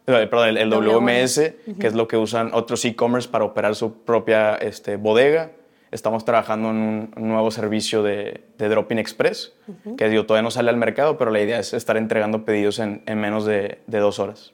perdón, 0.06 0.56
el, 0.56 0.70
WMS, 0.70 1.34
que 1.78 1.86
es 1.86 1.94
lo 1.94 2.08
que 2.08 2.16
usan 2.16 2.50
otros 2.52 2.84
e-commerce 2.84 3.28
para 3.28 3.44
operar 3.44 3.74
su 3.74 4.02
propia 4.02 4.54
este, 4.56 4.96
bodega. 4.96 5.50
Estamos 5.96 6.26
trabajando 6.26 6.68
en 6.72 6.76
un, 6.76 7.10
nuevo 7.16 7.50
servicio 7.50 8.02
de, 8.02 8.44
de 8.58 8.68
Dropping 8.68 8.98
Express, 8.98 9.54
que 9.96 10.10
digo, 10.10 10.26
todavía 10.26 10.42
no 10.42 10.50
sale 10.50 10.68
al 10.68 10.76
mercado, 10.76 11.16
pero 11.16 11.30
la 11.30 11.40
idea 11.40 11.58
es 11.58 11.72
estar 11.72 11.96
entregando 11.96 12.44
pedidos 12.44 12.80
en, 12.80 13.02
en 13.06 13.18
menos 13.18 13.46
de, 13.46 13.80
de, 13.86 13.98
dos 13.98 14.18
horas. 14.18 14.52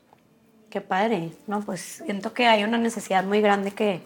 Qué 0.70 0.80
padre, 0.80 1.30
¿no? 1.48 1.60
Pues 1.62 1.80
siento 2.06 2.32
que 2.32 2.46
hay 2.46 2.62
una 2.62 2.78
necesidad 2.78 3.24
muy 3.24 3.40
grande 3.40 3.72
que, 3.72 4.02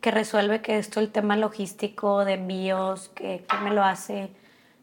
que 0.00 0.10
resuelve 0.10 0.62
que 0.62 0.78
esto, 0.78 0.98
el 1.00 1.10
tema 1.10 1.36
logístico 1.36 2.24
de 2.24 2.32
envíos, 2.32 3.10
que, 3.10 3.44
que 3.46 3.56
me 3.58 3.70
lo 3.70 3.84
hace. 3.84 4.30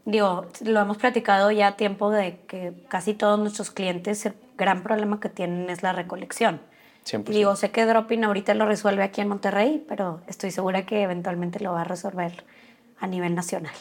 Digo, 0.05 0.45
lo 0.63 0.81
hemos 0.81 0.97
platicado 0.97 1.49
ya 1.49 1.69
a 1.69 1.75
tiempo 1.75 2.11
de 2.11 2.37
que 2.47 2.85
casi 2.87 3.15
todos 3.15 3.39
nuestros 3.39 3.71
clientes, 3.71 4.27
el 4.27 4.35
gran 4.59 4.83
problema 4.83 5.19
que 5.19 5.29
tienen 5.29 5.71
es 5.71 5.81
la 5.81 5.91
recolección. 5.91 6.61
100%. 7.05 7.25
Digo, 7.25 7.55
sé 7.55 7.71
que 7.71 7.85
Dropping 7.85 8.23
ahorita 8.23 8.53
lo 8.55 8.65
resuelve 8.65 9.03
aquí 9.03 9.21
en 9.21 9.27
Monterrey, 9.27 9.83
pero 9.87 10.21
estoy 10.27 10.51
segura 10.51 10.85
que 10.85 11.03
eventualmente 11.03 11.59
lo 11.59 11.73
va 11.73 11.81
a 11.81 11.83
resolver 11.83 12.43
a 12.99 13.07
nivel 13.07 13.35
nacional. 13.35 13.75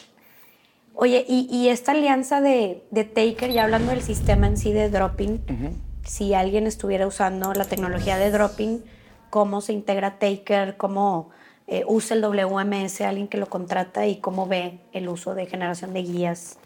Oye, 0.93 1.25
y, 1.27 1.47
y 1.51 1.69
esta 1.69 1.91
alianza 1.91 2.39
de, 2.39 2.83
de, 2.91 3.03
Taker, 3.03 3.51
ya 3.51 3.63
hablando 3.63 3.91
del 3.91 4.01
sistema 4.01 4.47
en 4.47 4.57
sí 4.57 4.71
de 4.71 4.89
Dropping, 4.89 5.31
uh 5.31 5.51
-huh. 5.51 5.71
si 6.05 6.33
alguien 6.33 6.67
estuviera 6.67 7.05
usando 7.05 7.53
la 7.53 7.65
tecnología 7.65 8.17
de 8.17 8.31
Dropping, 8.31 8.83
¿cómo 9.29 9.59
se 9.59 9.73
integra 9.73 10.19
Taker? 10.19 10.77
¿Cómo 10.77 11.31
eh, 11.67 11.83
usa 11.87 12.15
el 12.15 12.23
WMS 12.23 13.01
alguien 13.01 13.27
que 13.27 13.37
lo 13.37 13.47
contrata 13.47 14.05
y 14.07 14.17
cómo 14.17 14.47
ve 14.47 14.79
el 14.93 15.09
uso 15.09 15.35
de 15.35 15.47
generación 15.47 15.93
de 15.93 16.03
guías 16.03 16.57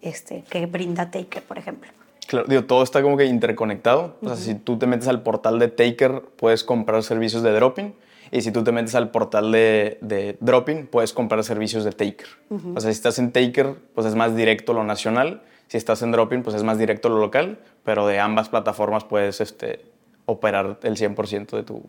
este, 0.00 0.42
que 0.42 0.66
brinda 0.66 1.10
Taker, 1.10 1.42
por 1.42 1.58
ejemplo? 1.58 1.90
Claro, 2.26 2.46
digo, 2.48 2.64
todo 2.64 2.82
está 2.82 3.02
como 3.02 3.16
que 3.16 3.24
interconectado. 3.26 4.16
O 4.20 4.26
sea, 4.26 4.34
uh 4.34 4.38
-huh. 4.38 4.40
si 4.40 4.54
tú 4.54 4.78
te 4.78 4.86
metes 4.86 5.08
al 5.08 5.22
portal 5.22 5.58
de 5.58 5.68
Taker, 5.68 6.22
puedes 6.36 6.64
comprar 6.64 7.02
servicios 7.02 7.42
de 7.42 7.52
Dropping. 7.52 7.94
Y 8.32 8.40
si 8.40 8.50
tú 8.50 8.64
te 8.64 8.72
metes 8.72 8.94
al 8.94 9.10
portal 9.10 9.52
de, 9.52 9.98
de 10.00 10.36
Dropping, 10.40 10.88
puedes 10.88 11.12
comprar 11.12 11.44
servicios 11.44 11.84
de 11.84 11.92
Taker. 11.92 12.26
Uh 12.50 12.58
-huh. 12.58 12.76
O 12.76 12.80
sea, 12.80 12.90
si 12.90 12.96
estás 12.96 13.18
en 13.18 13.30
Taker, 13.30 13.74
pues 13.94 14.06
es 14.06 14.14
más 14.14 14.34
directo 14.34 14.72
lo 14.72 14.82
nacional. 14.82 15.42
Si 15.68 15.76
estás 15.76 16.02
en 16.02 16.10
Dropping, 16.10 16.42
pues 16.42 16.56
es 16.56 16.62
más 16.62 16.78
directo 16.78 17.08
lo 17.08 17.18
local. 17.18 17.58
Pero 17.84 18.06
de 18.06 18.18
ambas 18.18 18.48
plataformas 18.48 19.04
puedes 19.04 19.40
este, 19.40 19.84
operar 20.26 20.78
el 20.82 20.96
100% 20.96 21.56
de 21.56 21.62
tu, 21.62 21.82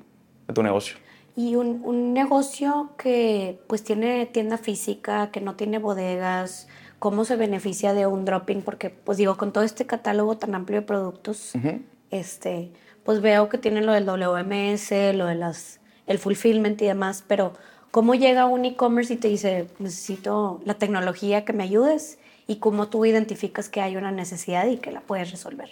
de 0.48 0.54
tu 0.54 0.64
negocio. 0.64 0.98
Y 1.36 1.56
un, 1.56 1.82
un, 1.84 2.14
negocio 2.14 2.92
que 2.98 3.60
pues 3.68 3.84
tiene 3.84 4.26
tienda 4.26 4.58
física, 4.58 5.30
que 5.32 5.40
no 5.40 5.56
tiene 5.56 5.78
bodegas, 5.78 6.68
¿cómo 7.00 7.26
se 7.26 7.36
beneficia 7.36 7.94
de 7.94 8.06
un 8.08 8.26
dropping? 8.26 8.62
Porque 8.62 8.90
pues 8.90 9.18
digo, 9.18 9.38
con 9.38 9.52
todo 9.52 9.64
este 9.64 9.86
catálogo 9.86 10.38
tan 10.38 10.56
amplio 10.56 10.82
de 10.82 10.86
productos, 10.86 11.56
uh 11.56 11.60
-huh. 11.60 11.82
este, 12.12 12.72
pues 13.04 13.22
veo 13.22 13.50
que 13.50 13.58
tienen 13.58 13.86
lo 13.86 13.94
del 13.94 14.06
WMS, 14.06 15.16
lo 15.16 15.26
de 15.26 15.36
las, 15.36 15.80
el 16.08 16.20
fulfillment 16.20 16.82
y 16.82 16.86
demás, 16.86 17.24
pero 17.28 17.54
¿cómo 17.92 18.16
llega 18.16 18.46
un 18.46 18.66
e-commerce 18.66 19.14
y 19.14 19.18
te 19.18 19.28
dice, 19.28 19.68
necesito 19.80 20.62
la 20.66 20.76
tecnología 20.76 21.46
que 21.46 21.54
me 21.54 21.64
ayudes? 21.64 22.20
¿Y 22.48 22.58
cómo 22.58 22.88
tú 22.88 23.06
identificas 23.06 23.70
que 23.70 23.82
hay 23.82 23.98
una 23.98 24.12
necesidad 24.12 24.68
y 24.68 24.78
que 24.78 24.92
la 24.92 25.02
puedes 25.02 25.32
resolver? 25.32 25.70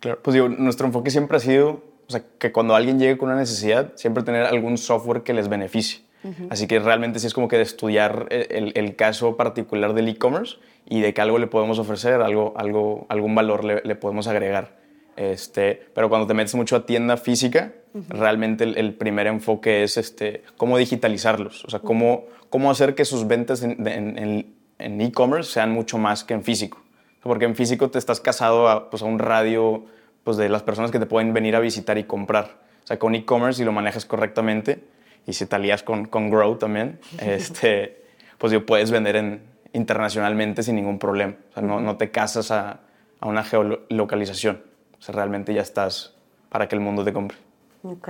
Claro, 0.00 0.20
pues 0.22 0.34
digo, 0.34 0.48
nuestro 0.48 0.86
enfoque 0.86 1.10
siempre 1.10 1.38
ha 1.38 1.40
sido 1.40 1.82
o 2.08 2.10
sea, 2.10 2.24
que 2.38 2.52
cuando 2.52 2.74
alguien 2.74 2.98
llegue 2.98 3.18
con 3.18 3.28
una 3.28 3.38
necesidad, 3.38 3.92
siempre 3.96 4.22
tener 4.22 4.44
algún 4.44 4.78
software 4.78 5.22
que 5.22 5.34
les 5.34 5.48
beneficie. 5.48 6.00
Uh 6.24 6.28
-huh. 6.28 6.46
Así 6.50 6.66
que 6.66 6.78
realmente 6.78 7.18
sí 7.18 7.26
es 7.26 7.34
como 7.34 7.48
que 7.48 7.56
de 7.56 7.62
estudiar 7.62 8.26
el, 8.30 8.72
el 8.74 8.96
caso 8.96 9.36
particular 9.36 9.94
del 9.94 10.08
e-commerce 10.08 10.56
y 10.88 11.00
de 11.00 11.14
que 11.14 11.20
algo 11.20 11.38
le 11.38 11.46
podemos 11.46 11.78
ofrecer, 11.78 12.20
algo, 12.22 12.54
algo, 12.56 13.06
algún 13.08 13.34
valor 13.34 13.64
le, 13.64 13.82
le 13.84 13.94
podemos 13.94 14.26
agregar. 14.26 14.76
Este, 15.16 15.82
pero 15.94 16.08
cuando 16.08 16.26
te 16.26 16.34
metes 16.34 16.54
mucho 16.54 16.76
a 16.76 16.86
tienda 16.86 17.16
física, 17.16 17.72
uh 17.92 17.98
-huh. 17.98 18.08
realmente 18.08 18.64
el, 18.64 18.78
el, 18.78 18.94
primer 18.94 19.26
enfoque 19.26 19.82
es 19.82 19.96
este, 19.96 20.42
cómo 20.56 20.78
digitalizarlos, 20.78 21.64
o 21.64 21.70
sea, 21.70 21.80
cómo, 21.80 22.26
cómo 22.50 22.70
hacer 22.70 22.94
que 22.94 23.04
sus 23.04 23.26
ventas 23.26 23.62
en 23.62 25.00
e-commerce 25.00 25.50
sean 25.52 25.72
mucho 25.72 25.98
más 25.98 26.24
que 26.24 26.34
en 26.34 26.44
físico. 26.44 26.80
Porque 27.22 27.44
en 27.44 27.56
físico 27.56 27.90
te 27.90 27.98
estás 27.98 28.20
casado 28.20 28.68
a, 28.68 28.90
pues, 28.90 29.02
a 29.02 29.06
un 29.06 29.18
radio 29.18 29.84
pues, 30.22 30.36
de 30.36 30.48
las 30.48 30.62
personas 30.62 30.90
que 30.90 30.98
te 30.98 31.06
pueden 31.06 31.32
venir 31.32 31.56
a 31.56 31.60
visitar 31.60 31.98
y 31.98 32.04
comprar. 32.04 32.56
O 32.84 32.86
sea, 32.86 32.98
con 32.98 33.14
e-commerce, 33.14 33.58
si 33.58 33.64
lo 33.64 33.72
manejas 33.72 34.04
correctamente 34.04 34.84
y 35.28 35.34
si 35.34 35.44
te 35.44 35.56
alías 35.56 35.82
con, 35.82 36.06
con 36.06 36.30
Grow 36.30 36.56
también, 36.56 36.98
este, 37.20 38.02
pues 38.38 38.50
yo 38.50 38.64
puedes 38.64 38.90
vender 38.90 39.14
en, 39.14 39.42
internacionalmente 39.74 40.62
sin 40.62 40.76
ningún 40.76 40.98
problema. 40.98 41.34
O 41.50 41.54
sea, 41.54 41.62
no, 41.62 41.80
no 41.80 41.98
te 41.98 42.10
casas 42.10 42.50
a, 42.50 42.80
a, 43.20 43.26
una 43.28 43.44
geolocalización. 43.44 44.62
O 44.98 45.02
sea, 45.02 45.14
realmente 45.14 45.52
ya 45.52 45.60
estás 45.60 46.14
para 46.48 46.66
que 46.66 46.74
el 46.74 46.80
mundo 46.80 47.04
te 47.04 47.12
compre. 47.12 47.36
Ok, 47.82 48.08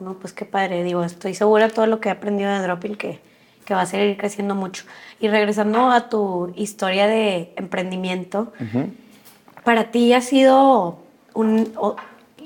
no, 0.00 0.14
pues 0.18 0.34
qué 0.34 0.44
padre. 0.44 0.84
Digo, 0.84 1.02
estoy 1.02 1.34
segura 1.34 1.68
de 1.68 1.72
todo 1.72 1.86
lo 1.86 2.00
que 2.00 2.10
he 2.10 2.12
aprendido 2.12 2.52
de 2.52 2.60
Dropping 2.60 2.96
que, 2.96 3.18
que 3.64 3.72
va 3.72 3.80
a 3.80 3.86
seguir 3.86 4.18
creciendo 4.18 4.54
mucho. 4.54 4.84
Y 5.20 5.28
regresando 5.28 5.90
a 5.90 6.10
tu 6.10 6.52
historia 6.54 7.06
de 7.06 7.54
emprendimiento, 7.56 8.52
uh 8.60 8.64
-huh. 8.64 8.90
para 9.64 9.90
ti 9.90 10.12
ha 10.12 10.20
sido 10.20 10.98
un, 11.32 11.72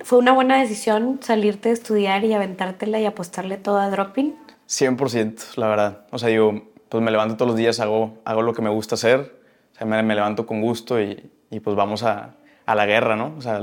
fue 0.05 0.19
una 0.19 0.33
buena 0.33 0.61
decisión 0.61 1.21
salirte 1.23 1.69
de 1.69 1.75
estudiar 1.75 2.25
y 2.25 2.33
aventártela 2.33 3.01
y 3.01 3.07
apostarle 3.07 3.57
todo 3.57 3.79
a 3.79 3.91
Dropping. 3.91 4.35
100%, 4.69 5.57
la 5.57 5.69
verdad. 5.69 6.07
O 6.11 6.19
sea, 6.19 6.31
yo 6.31 6.73
pues 6.89 7.03
me 7.03 7.11
levanto 7.11 7.37
todos 7.37 7.49
los 7.49 7.57
días, 7.57 7.81
hago, 7.81 8.19
hago 8.25 8.43
lo 8.43 8.53
que 8.53 8.61
me 8.61 8.69
gusta 8.69 8.97
hacer, 8.97 9.41
o 9.73 9.77
sea, 9.77 9.87
me, 9.87 10.03
me 10.03 10.15
levanto 10.15 10.47
con 10.47 10.61
gusto 10.61 11.01
y, 11.01 11.31
y 11.51 11.61
pues 11.61 11.75
vamos 11.75 12.03
a, 12.03 12.35
a, 12.67 12.75
la 12.75 12.85
guerra, 12.85 13.17
¿no? 13.17 13.35
O 13.39 13.41
sea, 13.41 13.61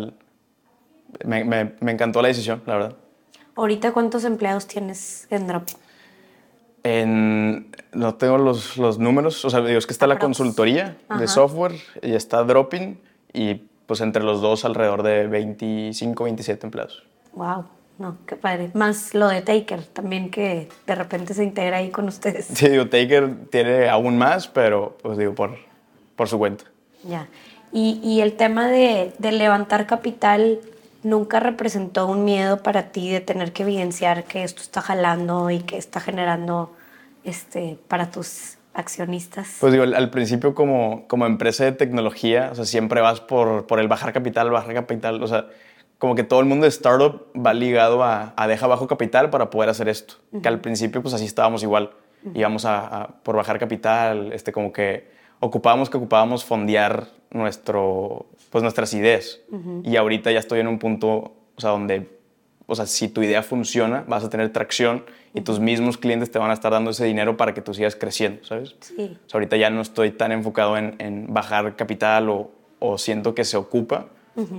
me, 1.26 1.44
me, 1.44 1.74
me, 1.80 1.92
encantó 1.92 2.24
la 2.24 2.30
decisión, 2.30 2.64
la 2.66 2.74
verdad. 2.74 2.96
¿Ahorita 3.56 3.92
cuántos 3.92 4.24
empleados 4.24 4.66
tienes 4.66 5.28
en 5.30 5.46
Dropping? 5.46 5.78
En, 6.84 7.76
no 7.94 8.16
tengo 8.16 8.40
los, 8.40 8.78
los, 8.78 8.98
números, 8.98 9.46
o 9.46 9.50
sea, 9.52 9.62
digo, 9.62 9.78
es 9.78 9.86
que 9.86 9.94
está 9.94 10.08
la 10.08 10.18
consultoría 10.18 10.98
Ajá. 11.08 11.20
de 11.20 11.28
software 11.28 11.76
y 12.02 12.14
está 12.14 12.44
Dropping 12.44 13.00
y 13.32 13.62
pues 13.90 14.02
entre 14.02 14.22
los 14.22 14.40
dos 14.40 14.66
alrededor 14.66 15.02
de 15.02 15.26
25, 15.26 16.26
27 16.26 16.68
empleados. 16.68 17.02
Wow, 17.34 17.66
no, 17.98 18.18
qué 18.28 18.36
padre. 18.36 18.70
Más 18.76 19.16
lo 19.16 19.28
de 19.28 19.42
Taker 19.42 19.84
también 19.84 20.30
que 20.30 20.70
de 20.86 20.94
repente 20.94 21.34
se 21.34 21.44
integra 21.44 21.78
ahí 21.78 21.90
con 21.90 22.08
ustedes. 22.08 22.46
Sí, 22.54 22.70
digo, 22.70 22.86
Taker 22.88 23.48
tiene 23.50 23.90
aún 23.90 24.16
más, 24.16 24.48
pero 24.48 24.96
pues 25.02 25.18
digo, 25.18 25.34
por, 25.34 25.58
por 26.16 26.30
su 26.30 26.38
cuenta. 26.38 26.66
Ya. 27.04 27.30
Y, 27.72 28.00
y 28.04 28.22
el 28.22 28.34
tema 28.34 28.68
de, 28.68 29.12
de 29.18 29.32
levantar 29.32 29.88
capital 29.88 30.60
nunca 31.02 31.40
representó 31.40 32.06
un 32.06 32.26
miedo 32.26 32.62
para 32.62 32.92
ti 32.92 33.10
de 33.10 33.22
tener 33.22 33.54
que 33.54 33.64
evidenciar 33.64 34.26
que 34.26 34.44
esto 34.44 34.62
está 34.62 34.82
jalando 34.82 35.50
y 35.50 35.62
que 35.62 35.80
está 35.80 36.00
generando 36.00 36.72
este, 37.24 37.80
para 37.88 38.12
tus 38.12 38.59
accionistas? 38.80 39.58
Pues 39.60 39.74
digo, 39.74 39.84
al 39.84 40.10
principio 40.10 40.56
como, 40.56 41.08
como 41.08 41.26
empresa 41.26 41.66
de 41.66 41.72
tecnología, 41.74 42.50
o 42.52 42.56
sea, 42.56 42.66
siempre 42.66 43.02
vas 43.02 43.22
por, 43.22 43.68
por 43.68 43.80
el 43.80 43.88
bajar 43.88 44.14
capital, 44.14 44.50
bajar 44.50 44.74
capital, 44.74 45.22
o 45.22 45.28
sea, 45.28 45.48
como 45.98 46.16
que 46.16 46.24
todo 46.24 46.40
el 46.40 46.46
mundo 46.46 46.64
de 46.64 46.70
startup 46.70 47.26
va 47.36 47.54
ligado 47.54 48.04
a, 48.04 48.34
a 48.36 48.48
deja 48.48 48.68
bajo 48.68 48.88
capital 48.88 49.30
para 49.30 49.50
poder 49.50 49.70
hacer 49.70 49.90
esto. 49.90 50.16
Uh 50.32 50.38
-huh. 50.38 50.42
Que 50.42 50.48
al 50.48 50.60
principio 50.62 51.02
pues 51.02 51.14
así 51.14 51.26
estábamos 51.26 51.62
igual, 51.62 51.92
uh 52.24 52.30
-huh. 52.30 52.40
íbamos 52.40 52.66
a, 52.66 52.88
a, 52.88 53.08
por 53.24 53.36
bajar 53.36 53.60
capital, 53.60 54.32
este, 54.34 54.52
como 54.52 54.72
que 54.72 55.10
ocupábamos 55.42 55.90
que 55.90 55.98
ocupábamos 55.98 56.46
fondear 56.46 57.08
nuestro, 57.32 58.26
pues 58.50 58.62
nuestras 58.64 58.94
ideas. 58.94 59.42
Uh 59.52 59.58
-huh. 59.58 59.82
Y 59.84 59.98
ahorita 59.98 60.32
ya 60.32 60.40
estoy 60.40 60.62
en 60.62 60.68
un 60.68 60.80
punto, 60.80 61.10
o 61.56 61.62
sea, 61.62 61.72
donde 61.72 62.19
o 62.70 62.76
sea, 62.76 62.86
si 62.86 63.08
tu 63.08 63.24
idea 63.24 63.44
funciona, 63.44 64.04
vas 64.08 64.24
a 64.24 64.30
tener 64.30 64.52
tracción 64.54 65.04
y 65.34 65.42
tus 65.42 65.60
mismos 65.60 65.98
clientes 65.98 66.32
te 66.32 66.40
van 66.40 66.52
a 66.52 66.54
estar 66.54 66.72
dando 66.72 66.92
ese 66.92 67.06
dinero 67.06 67.36
para 67.36 67.54
que 67.54 67.62
tú 67.62 67.74
sigas 67.74 67.96
creciendo, 67.96 68.44
¿sabes? 68.46 68.76
Sí. 68.80 69.18
ahorita 69.34 69.58
ya 69.58 69.70
no 69.70 69.82
estoy 69.82 70.12
tan 70.12 70.32
enfocado 70.32 70.78
en, 70.78 70.96
en 71.00 71.34
bajar 71.34 71.76
capital 71.76 72.30
o, 72.30 72.52
o, 72.80 72.98
siento 72.98 73.36
que 73.36 73.44
se 73.44 73.58
ocupa, 73.58 74.08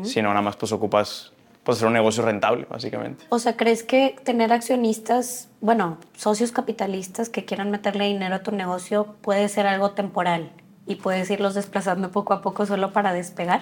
sino 0.02 0.28
nada 0.28 0.42
más 0.42 0.56
pues 0.56 0.72
ocupas 0.72 1.32
pues 1.64 1.78
hacer 1.78 1.88
un 1.88 1.94
negocio 1.94 2.22
rentable, 2.22 2.66
básicamente. 2.68 3.24
O 3.28 3.38
sea, 3.38 3.56
¿crees 3.56 3.82
que 3.82 4.16
tener 4.24 4.52
accionistas, 4.52 5.48
bueno, 5.60 5.98
socios 6.16 6.52
capitalistas 6.52 7.28
que 7.28 7.44
quieran 7.44 7.70
meterle 7.70 8.06
dinero 8.06 8.34
a 8.34 8.42
tu 8.42 8.52
negocio 8.52 9.14
puede 9.20 9.48
ser 9.48 9.66
algo 9.66 9.92
temporal 9.92 10.50
y 10.86 10.96
puedes 10.96 11.30
irlos 11.30 11.54
desplazando 11.54 12.10
poco 12.10 12.32
a 12.32 12.42
poco 12.42 12.66
solo 12.66 12.92
para 12.92 13.12
despegar? 13.12 13.60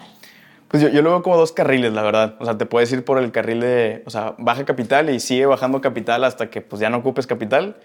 Pues 0.69 0.83
yo, 0.83 0.91
yo, 0.91 1.01
lo 1.01 1.11
veo 1.11 1.23
como 1.23 1.37
dos 1.37 1.53
carriles, 1.53 1.93
la 1.93 2.03
verdad. 2.03 2.37
O 2.41 2.45
sea, 2.45 2.59
te 2.59 2.67
puedes 2.67 2.93
ir 2.93 3.05
por 3.05 3.19
el 3.19 3.33
carril 3.33 3.61
de, 3.61 4.03
o 4.07 4.11
sea, 4.11 4.35
baja 4.39 4.65
capital 4.65 5.09
y 5.09 5.19
sigue 5.19 5.47
bajando 5.47 5.81
capital 5.81 6.25
hasta 6.25 6.51
que 6.51 6.61
pues 6.61 6.81
ya 6.81 6.91
no 6.91 6.99
ocupes 6.99 7.27
capital, 7.27 7.77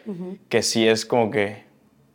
que 0.49 0.61
sí 0.61 0.87
es 0.87 1.05
como 1.05 1.31
que, 1.31 1.63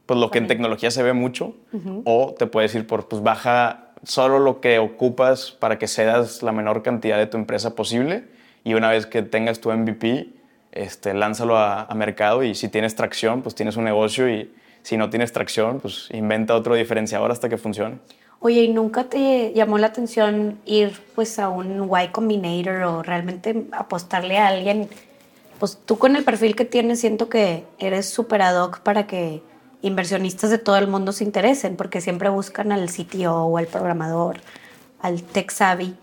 pues 0.04 0.20
lo 0.20 0.30
que 0.30 0.38
en 0.38 0.46
tecnología 0.46 0.90
se 0.90 1.02
ve 1.02 1.14
mucho. 1.14 1.56
O 2.04 2.34
te 2.38 2.46
puedes 2.46 2.74
ir 2.74 2.86
por, 2.86 3.08
pues 3.08 3.22
baja 3.22 3.92
solo 4.02 4.38
lo 4.38 4.60
que 4.60 4.78
ocupas 4.78 5.52
para 5.52 5.78
que 5.78 5.88
cedas 5.88 6.42
la 6.42 6.52
menor 6.52 6.82
cantidad 6.82 7.16
de 7.16 7.26
tu 7.26 7.36
empresa 7.36 7.74
posible 7.74 8.24
y 8.62 8.74
una 8.74 8.90
vez 8.90 9.06
que 9.06 9.22
tengas 9.22 9.60
tu 9.60 9.72
MVP, 9.72 10.28
este, 10.72 11.14
lánzalo 11.14 11.56
a, 11.56 11.82
a 11.82 11.94
mercado 11.94 12.44
y 12.44 12.54
si 12.54 12.68
tienes 12.68 12.94
tracción, 12.94 13.42
pues 13.42 13.54
tienes 13.54 13.76
un 13.76 13.84
negocio 13.84 14.28
y 14.28 14.52
si 14.82 14.96
no 14.96 15.10
tienes 15.10 15.32
tracción, 15.32 15.80
pues 15.80 16.08
inventa 16.12 16.54
otro 16.54 16.74
diferenciador 16.74 17.30
hasta 17.30 17.48
que 17.48 17.56
funcione. 17.56 17.98
Oye, 18.40 18.62
¿y 18.62 18.68
nunca 18.68 19.04
te 19.04 19.52
llamó 19.52 19.78
la 19.78 19.88
atención 19.88 20.60
ir 20.64 21.00
pues 21.16 21.40
a 21.40 21.48
un 21.48 21.90
Y 21.90 22.08
Combinator 22.08 22.82
o 22.82 23.02
realmente 23.02 23.66
apostarle 23.72 24.38
a 24.38 24.46
alguien? 24.46 24.88
Pues 25.58 25.76
tú 25.84 25.98
con 25.98 26.14
el 26.14 26.22
perfil 26.22 26.54
que 26.54 26.64
tienes 26.64 27.00
siento 27.00 27.28
que 27.28 27.64
eres 27.78 28.08
super 28.08 28.42
ad 28.42 28.62
hoc 28.62 28.78
para 28.80 29.08
que 29.08 29.42
inversionistas 29.82 30.50
de 30.50 30.58
todo 30.58 30.76
el 30.76 30.86
mundo 30.86 31.10
se 31.10 31.24
interesen, 31.24 31.76
porque 31.76 32.00
siempre 32.00 32.28
buscan 32.28 32.70
al 32.70 32.88
CTO 32.88 33.46
o 33.46 33.58
al 33.58 33.66
programador, 33.66 34.40
al 35.00 35.22
tech 35.22 35.50
savvy. 35.50 35.96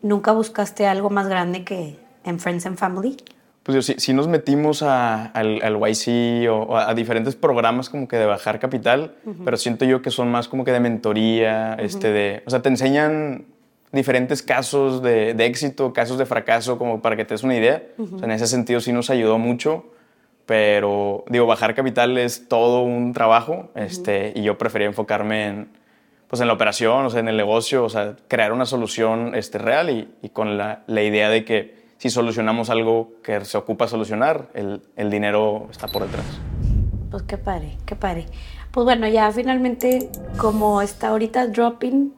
¿Nunca 0.00 0.30
buscaste 0.30 0.86
algo 0.86 1.10
más 1.10 1.26
grande 1.26 1.64
que 1.64 1.98
en 2.24 2.38
Friends 2.38 2.66
and 2.66 2.78
Family? 2.78 3.16
Pues 3.62 3.84
sí, 3.84 3.94
sí 3.98 4.14
nos 4.14 4.26
metimos 4.26 4.82
a, 4.82 5.26
al, 5.26 5.60
al, 5.62 5.76
YC 5.76 6.48
o 6.50 6.76
a, 6.76 6.94
diferentes 6.94 7.36
programas 7.36 7.90
como 7.90 8.08
que 8.08 8.16
de 8.16 8.24
bajar 8.24 8.58
capital, 8.58 9.14
uh 9.26 9.30
-huh. 9.30 9.44
pero 9.44 9.56
siento 9.58 9.84
yo 9.84 10.00
que 10.00 10.10
son 10.10 10.30
más 10.30 10.48
como 10.48 10.64
que 10.64 10.72
de 10.72 10.80
mentoría, 10.80 11.76
uh 11.76 11.82
-huh. 11.82 11.84
este 11.84 12.10
de, 12.10 12.42
o 12.46 12.50
sea, 12.50 12.62
te 12.62 12.70
enseñan 12.70 13.44
diferentes 13.92 14.42
casos 14.42 15.02
de, 15.02 15.34
de, 15.34 15.46
éxito, 15.46 15.92
casos 15.92 16.16
de 16.16 16.24
fracaso, 16.24 16.78
como 16.78 17.02
para 17.02 17.16
que 17.16 17.24
te 17.24 17.34
des 17.34 17.42
una 17.42 17.56
idea. 17.56 17.82
Uh 17.98 18.04
-huh. 18.04 18.14
o 18.14 18.18
sea, 18.18 18.26
en 18.26 18.32
ese 18.32 18.46
sentido 18.46 18.80
sí 18.80 18.92
nos 18.92 19.10
ayudó 19.10 19.36
mucho, 19.38 19.84
pero 20.46 21.24
digo, 21.28 21.46
bajar 21.46 21.74
capital 21.74 22.16
es 22.16 22.48
todo 22.48 22.82
un 22.82 23.12
trabajo 23.12 23.70
este, 23.74 24.32
y 24.34 24.42
yo 24.42 24.56
prefería 24.58 24.88
enfocarme 24.88 25.46
en, 25.46 25.68
pues, 26.28 26.40
en 26.40 26.48
la 26.48 26.54
operación, 26.54 27.04
o 27.04 27.10
sea, 27.10 27.20
en 27.20 27.28
el 27.28 27.36
negocio, 27.36 27.84
o 27.84 27.88
sea, 27.90 28.16
crear 28.26 28.52
una 28.52 28.64
solución 28.64 29.34
este, 29.34 29.58
real 29.58 29.90
y, 29.90 30.08
y 30.22 30.30
con 30.30 30.56
la, 30.56 30.82
la 30.86 31.02
idea 31.02 31.28
de 31.28 31.44
que 31.44 31.79
si 32.00 32.08
solucionamos 32.08 32.70
algo 32.70 33.12
que 33.22 33.44
se 33.44 33.58
ocupa 33.58 33.86
solucionar, 33.86 34.48
el, 34.54 34.80
el, 34.96 35.10
dinero 35.10 35.68
está 35.70 35.86
por 35.86 36.04
detrás. 36.04 36.24
Pues 37.10 37.24
qué 37.24 37.36
padre, 37.36 37.76
qué 37.84 37.94
padre. 37.94 38.24
Pues 38.70 38.84
bueno, 38.84 39.06
ya 39.06 39.30
finalmente, 39.32 40.08
como 40.38 40.80
está 40.80 41.08
ahorita 41.08 41.48
dropping, 41.48 42.14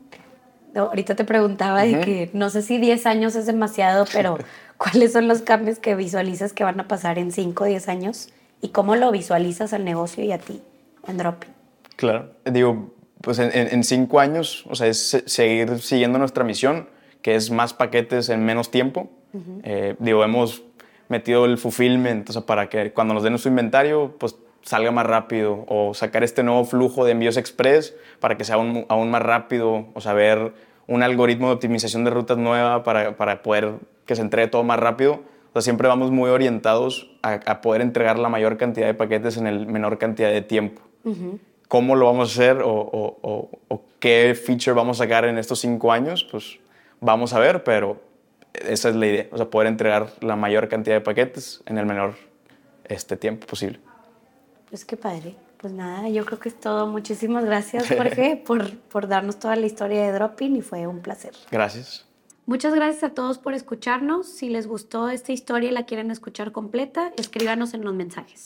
ahorita 0.76 1.16
te 1.16 1.24
preguntaba 1.24 1.82
uh 1.82 1.86
-huh. 1.86 1.98
de 1.98 2.00
que 2.04 2.30
no 2.32 2.48
sé 2.48 2.62
si 2.62 2.78
10 2.78 3.06
años 3.06 3.34
es 3.34 3.46
demasiado, 3.46 4.04
pero 4.12 4.38
¿cuáles 4.76 5.14
son 5.14 5.26
los 5.26 5.42
cambios 5.42 5.80
que 5.80 5.96
visualizas 5.96 6.52
que 6.52 6.62
van 6.62 6.78
a 6.78 6.86
pasar 6.86 7.18
en 7.18 7.32
5 7.32 7.64
o 7.64 7.66
10 7.66 7.88
años? 7.88 8.28
¿Y 8.60 8.68
cómo 8.68 8.94
lo 8.94 9.10
visualizas 9.10 9.72
al 9.72 9.84
negocio 9.84 10.22
y 10.22 10.30
a 10.30 10.38
ti 10.38 10.62
en 11.08 11.18
dropping? 11.18 11.50
Claro, 11.96 12.30
digo, 12.44 12.94
pues 13.20 13.40
en, 13.40 13.50
en 13.52 13.82
cinco 13.82 14.20
años, 14.20 14.64
o 14.70 14.76
sea, 14.76 14.86
es 14.86 15.24
seguir 15.26 15.80
siguiendo 15.80 16.20
nuestra 16.20 16.44
misión, 16.44 16.88
que 17.20 17.34
es 17.34 17.50
más 17.50 17.74
paquetes 17.74 18.28
en 18.28 18.44
menos 18.44 18.70
tiempo 18.70 19.10
Uh 19.32 19.38
-huh. 19.38 19.60
eh, 19.64 19.96
digo, 19.98 20.24
hemos 20.24 20.62
metido 21.08 21.44
el 21.44 21.58
fulfillment, 21.58 22.28
o 22.30 22.32
sea, 22.32 22.42
para 22.42 22.68
que 22.68 22.92
cuando 22.92 23.14
nos 23.14 23.22
den 23.22 23.32
nuestro 23.32 23.50
inventario, 23.50 24.14
pues 24.18 24.36
salga 24.62 24.90
más 24.90 25.06
rápido, 25.06 25.64
o 25.68 25.94
sacar 25.94 26.22
este 26.24 26.42
nuevo 26.42 26.64
flujo 26.64 27.04
de 27.04 27.12
envíos 27.12 27.36
express 27.36 27.94
para 28.20 28.36
que 28.36 28.44
sea 28.44 28.56
aún, 28.56 28.86
aún 28.88 29.10
más 29.10 29.22
rápido, 29.22 29.86
o 29.92 30.00
saber 30.00 30.52
un 30.86 31.02
algoritmo 31.02 31.48
de 31.48 31.54
optimización 31.54 32.04
de 32.04 32.10
rutas 32.10 32.38
nueva 32.38 32.82
para, 32.82 33.16
para 33.16 33.42
poder 33.42 33.74
que 34.06 34.16
se 34.16 34.22
entregue 34.22 34.48
todo 34.48 34.62
más 34.64 34.78
rápido. 34.78 35.20
O 35.50 35.52
sea, 35.52 35.62
siempre 35.62 35.88
vamos 35.88 36.10
muy 36.10 36.30
orientados 36.30 37.10
a, 37.22 37.34
a, 37.44 37.60
poder 37.60 37.82
entregar 37.82 38.18
la 38.18 38.28
mayor 38.28 38.56
cantidad 38.56 38.86
de 38.86 38.94
paquetes 38.94 39.36
en 39.36 39.46
el 39.46 39.66
menor 39.66 39.98
cantidad 39.98 40.30
de 40.30 40.42
tiempo. 40.42 40.80
Uh 41.04 41.10
-huh. 41.10 41.38
¿Cómo 41.68 41.94
lo 41.94 42.06
vamos 42.06 42.28
a 42.30 42.32
hacer 42.32 42.62
o, 42.62 42.70
o, 42.70 43.18
o, 43.22 43.50
o, 43.68 43.82
qué 43.98 44.34
feature 44.34 44.72
vamos 44.72 45.00
a 45.00 45.04
sacar 45.04 45.24
en 45.24 45.38
estos 45.38 45.60
cinco 45.60 45.92
años? 45.92 46.26
Pues 46.30 46.58
vamos 47.00 47.32
a 47.32 47.38
ver, 47.38 47.64
pero 47.64 47.98
esa 48.54 48.88
es 48.88 48.96
la 48.96 49.06
idea, 49.06 49.26
o 49.30 49.36
sea, 49.36 49.50
poder 49.50 49.68
entregar 49.68 50.12
la 50.20 50.36
mayor 50.36 50.68
cantidad 50.68 50.96
de 50.96 51.00
paquetes 51.00 51.62
en 51.66 51.78
el 51.78 51.86
menor 51.86 52.14
este, 52.84 53.16
tiempo 53.16 53.46
posible. 53.46 53.80
Pues 54.68 54.84
qué 54.84 54.96
padre. 54.96 55.34
Pues 55.58 55.72
nada, 55.72 56.08
yo 56.08 56.24
creo 56.24 56.40
que 56.40 56.48
es 56.48 56.58
todo. 56.58 56.86
Muchísimas 56.88 57.44
gracias, 57.44 57.86
Jorge, 57.96 58.42
por, 58.44 58.76
por 58.76 59.06
darnos 59.06 59.38
toda 59.38 59.54
la 59.56 59.66
historia 59.66 60.02
de 60.04 60.12
Dropping 60.12 60.56
y 60.56 60.62
fue 60.62 60.86
un 60.86 61.00
placer. 61.00 61.32
Gracias. 61.50 62.04
Muchas 62.46 62.74
gracias 62.74 63.04
a 63.04 63.14
todos 63.14 63.38
por 63.38 63.54
escucharnos. 63.54 64.26
Si 64.26 64.48
les 64.48 64.66
gustó 64.66 65.08
esta 65.08 65.30
historia 65.30 65.70
y 65.70 65.72
la 65.72 65.86
quieren 65.86 66.10
escuchar 66.10 66.50
completa, 66.50 67.12
escríbanos 67.16 67.72
en 67.74 67.84
los 67.84 67.94
mensajes. 67.94 68.40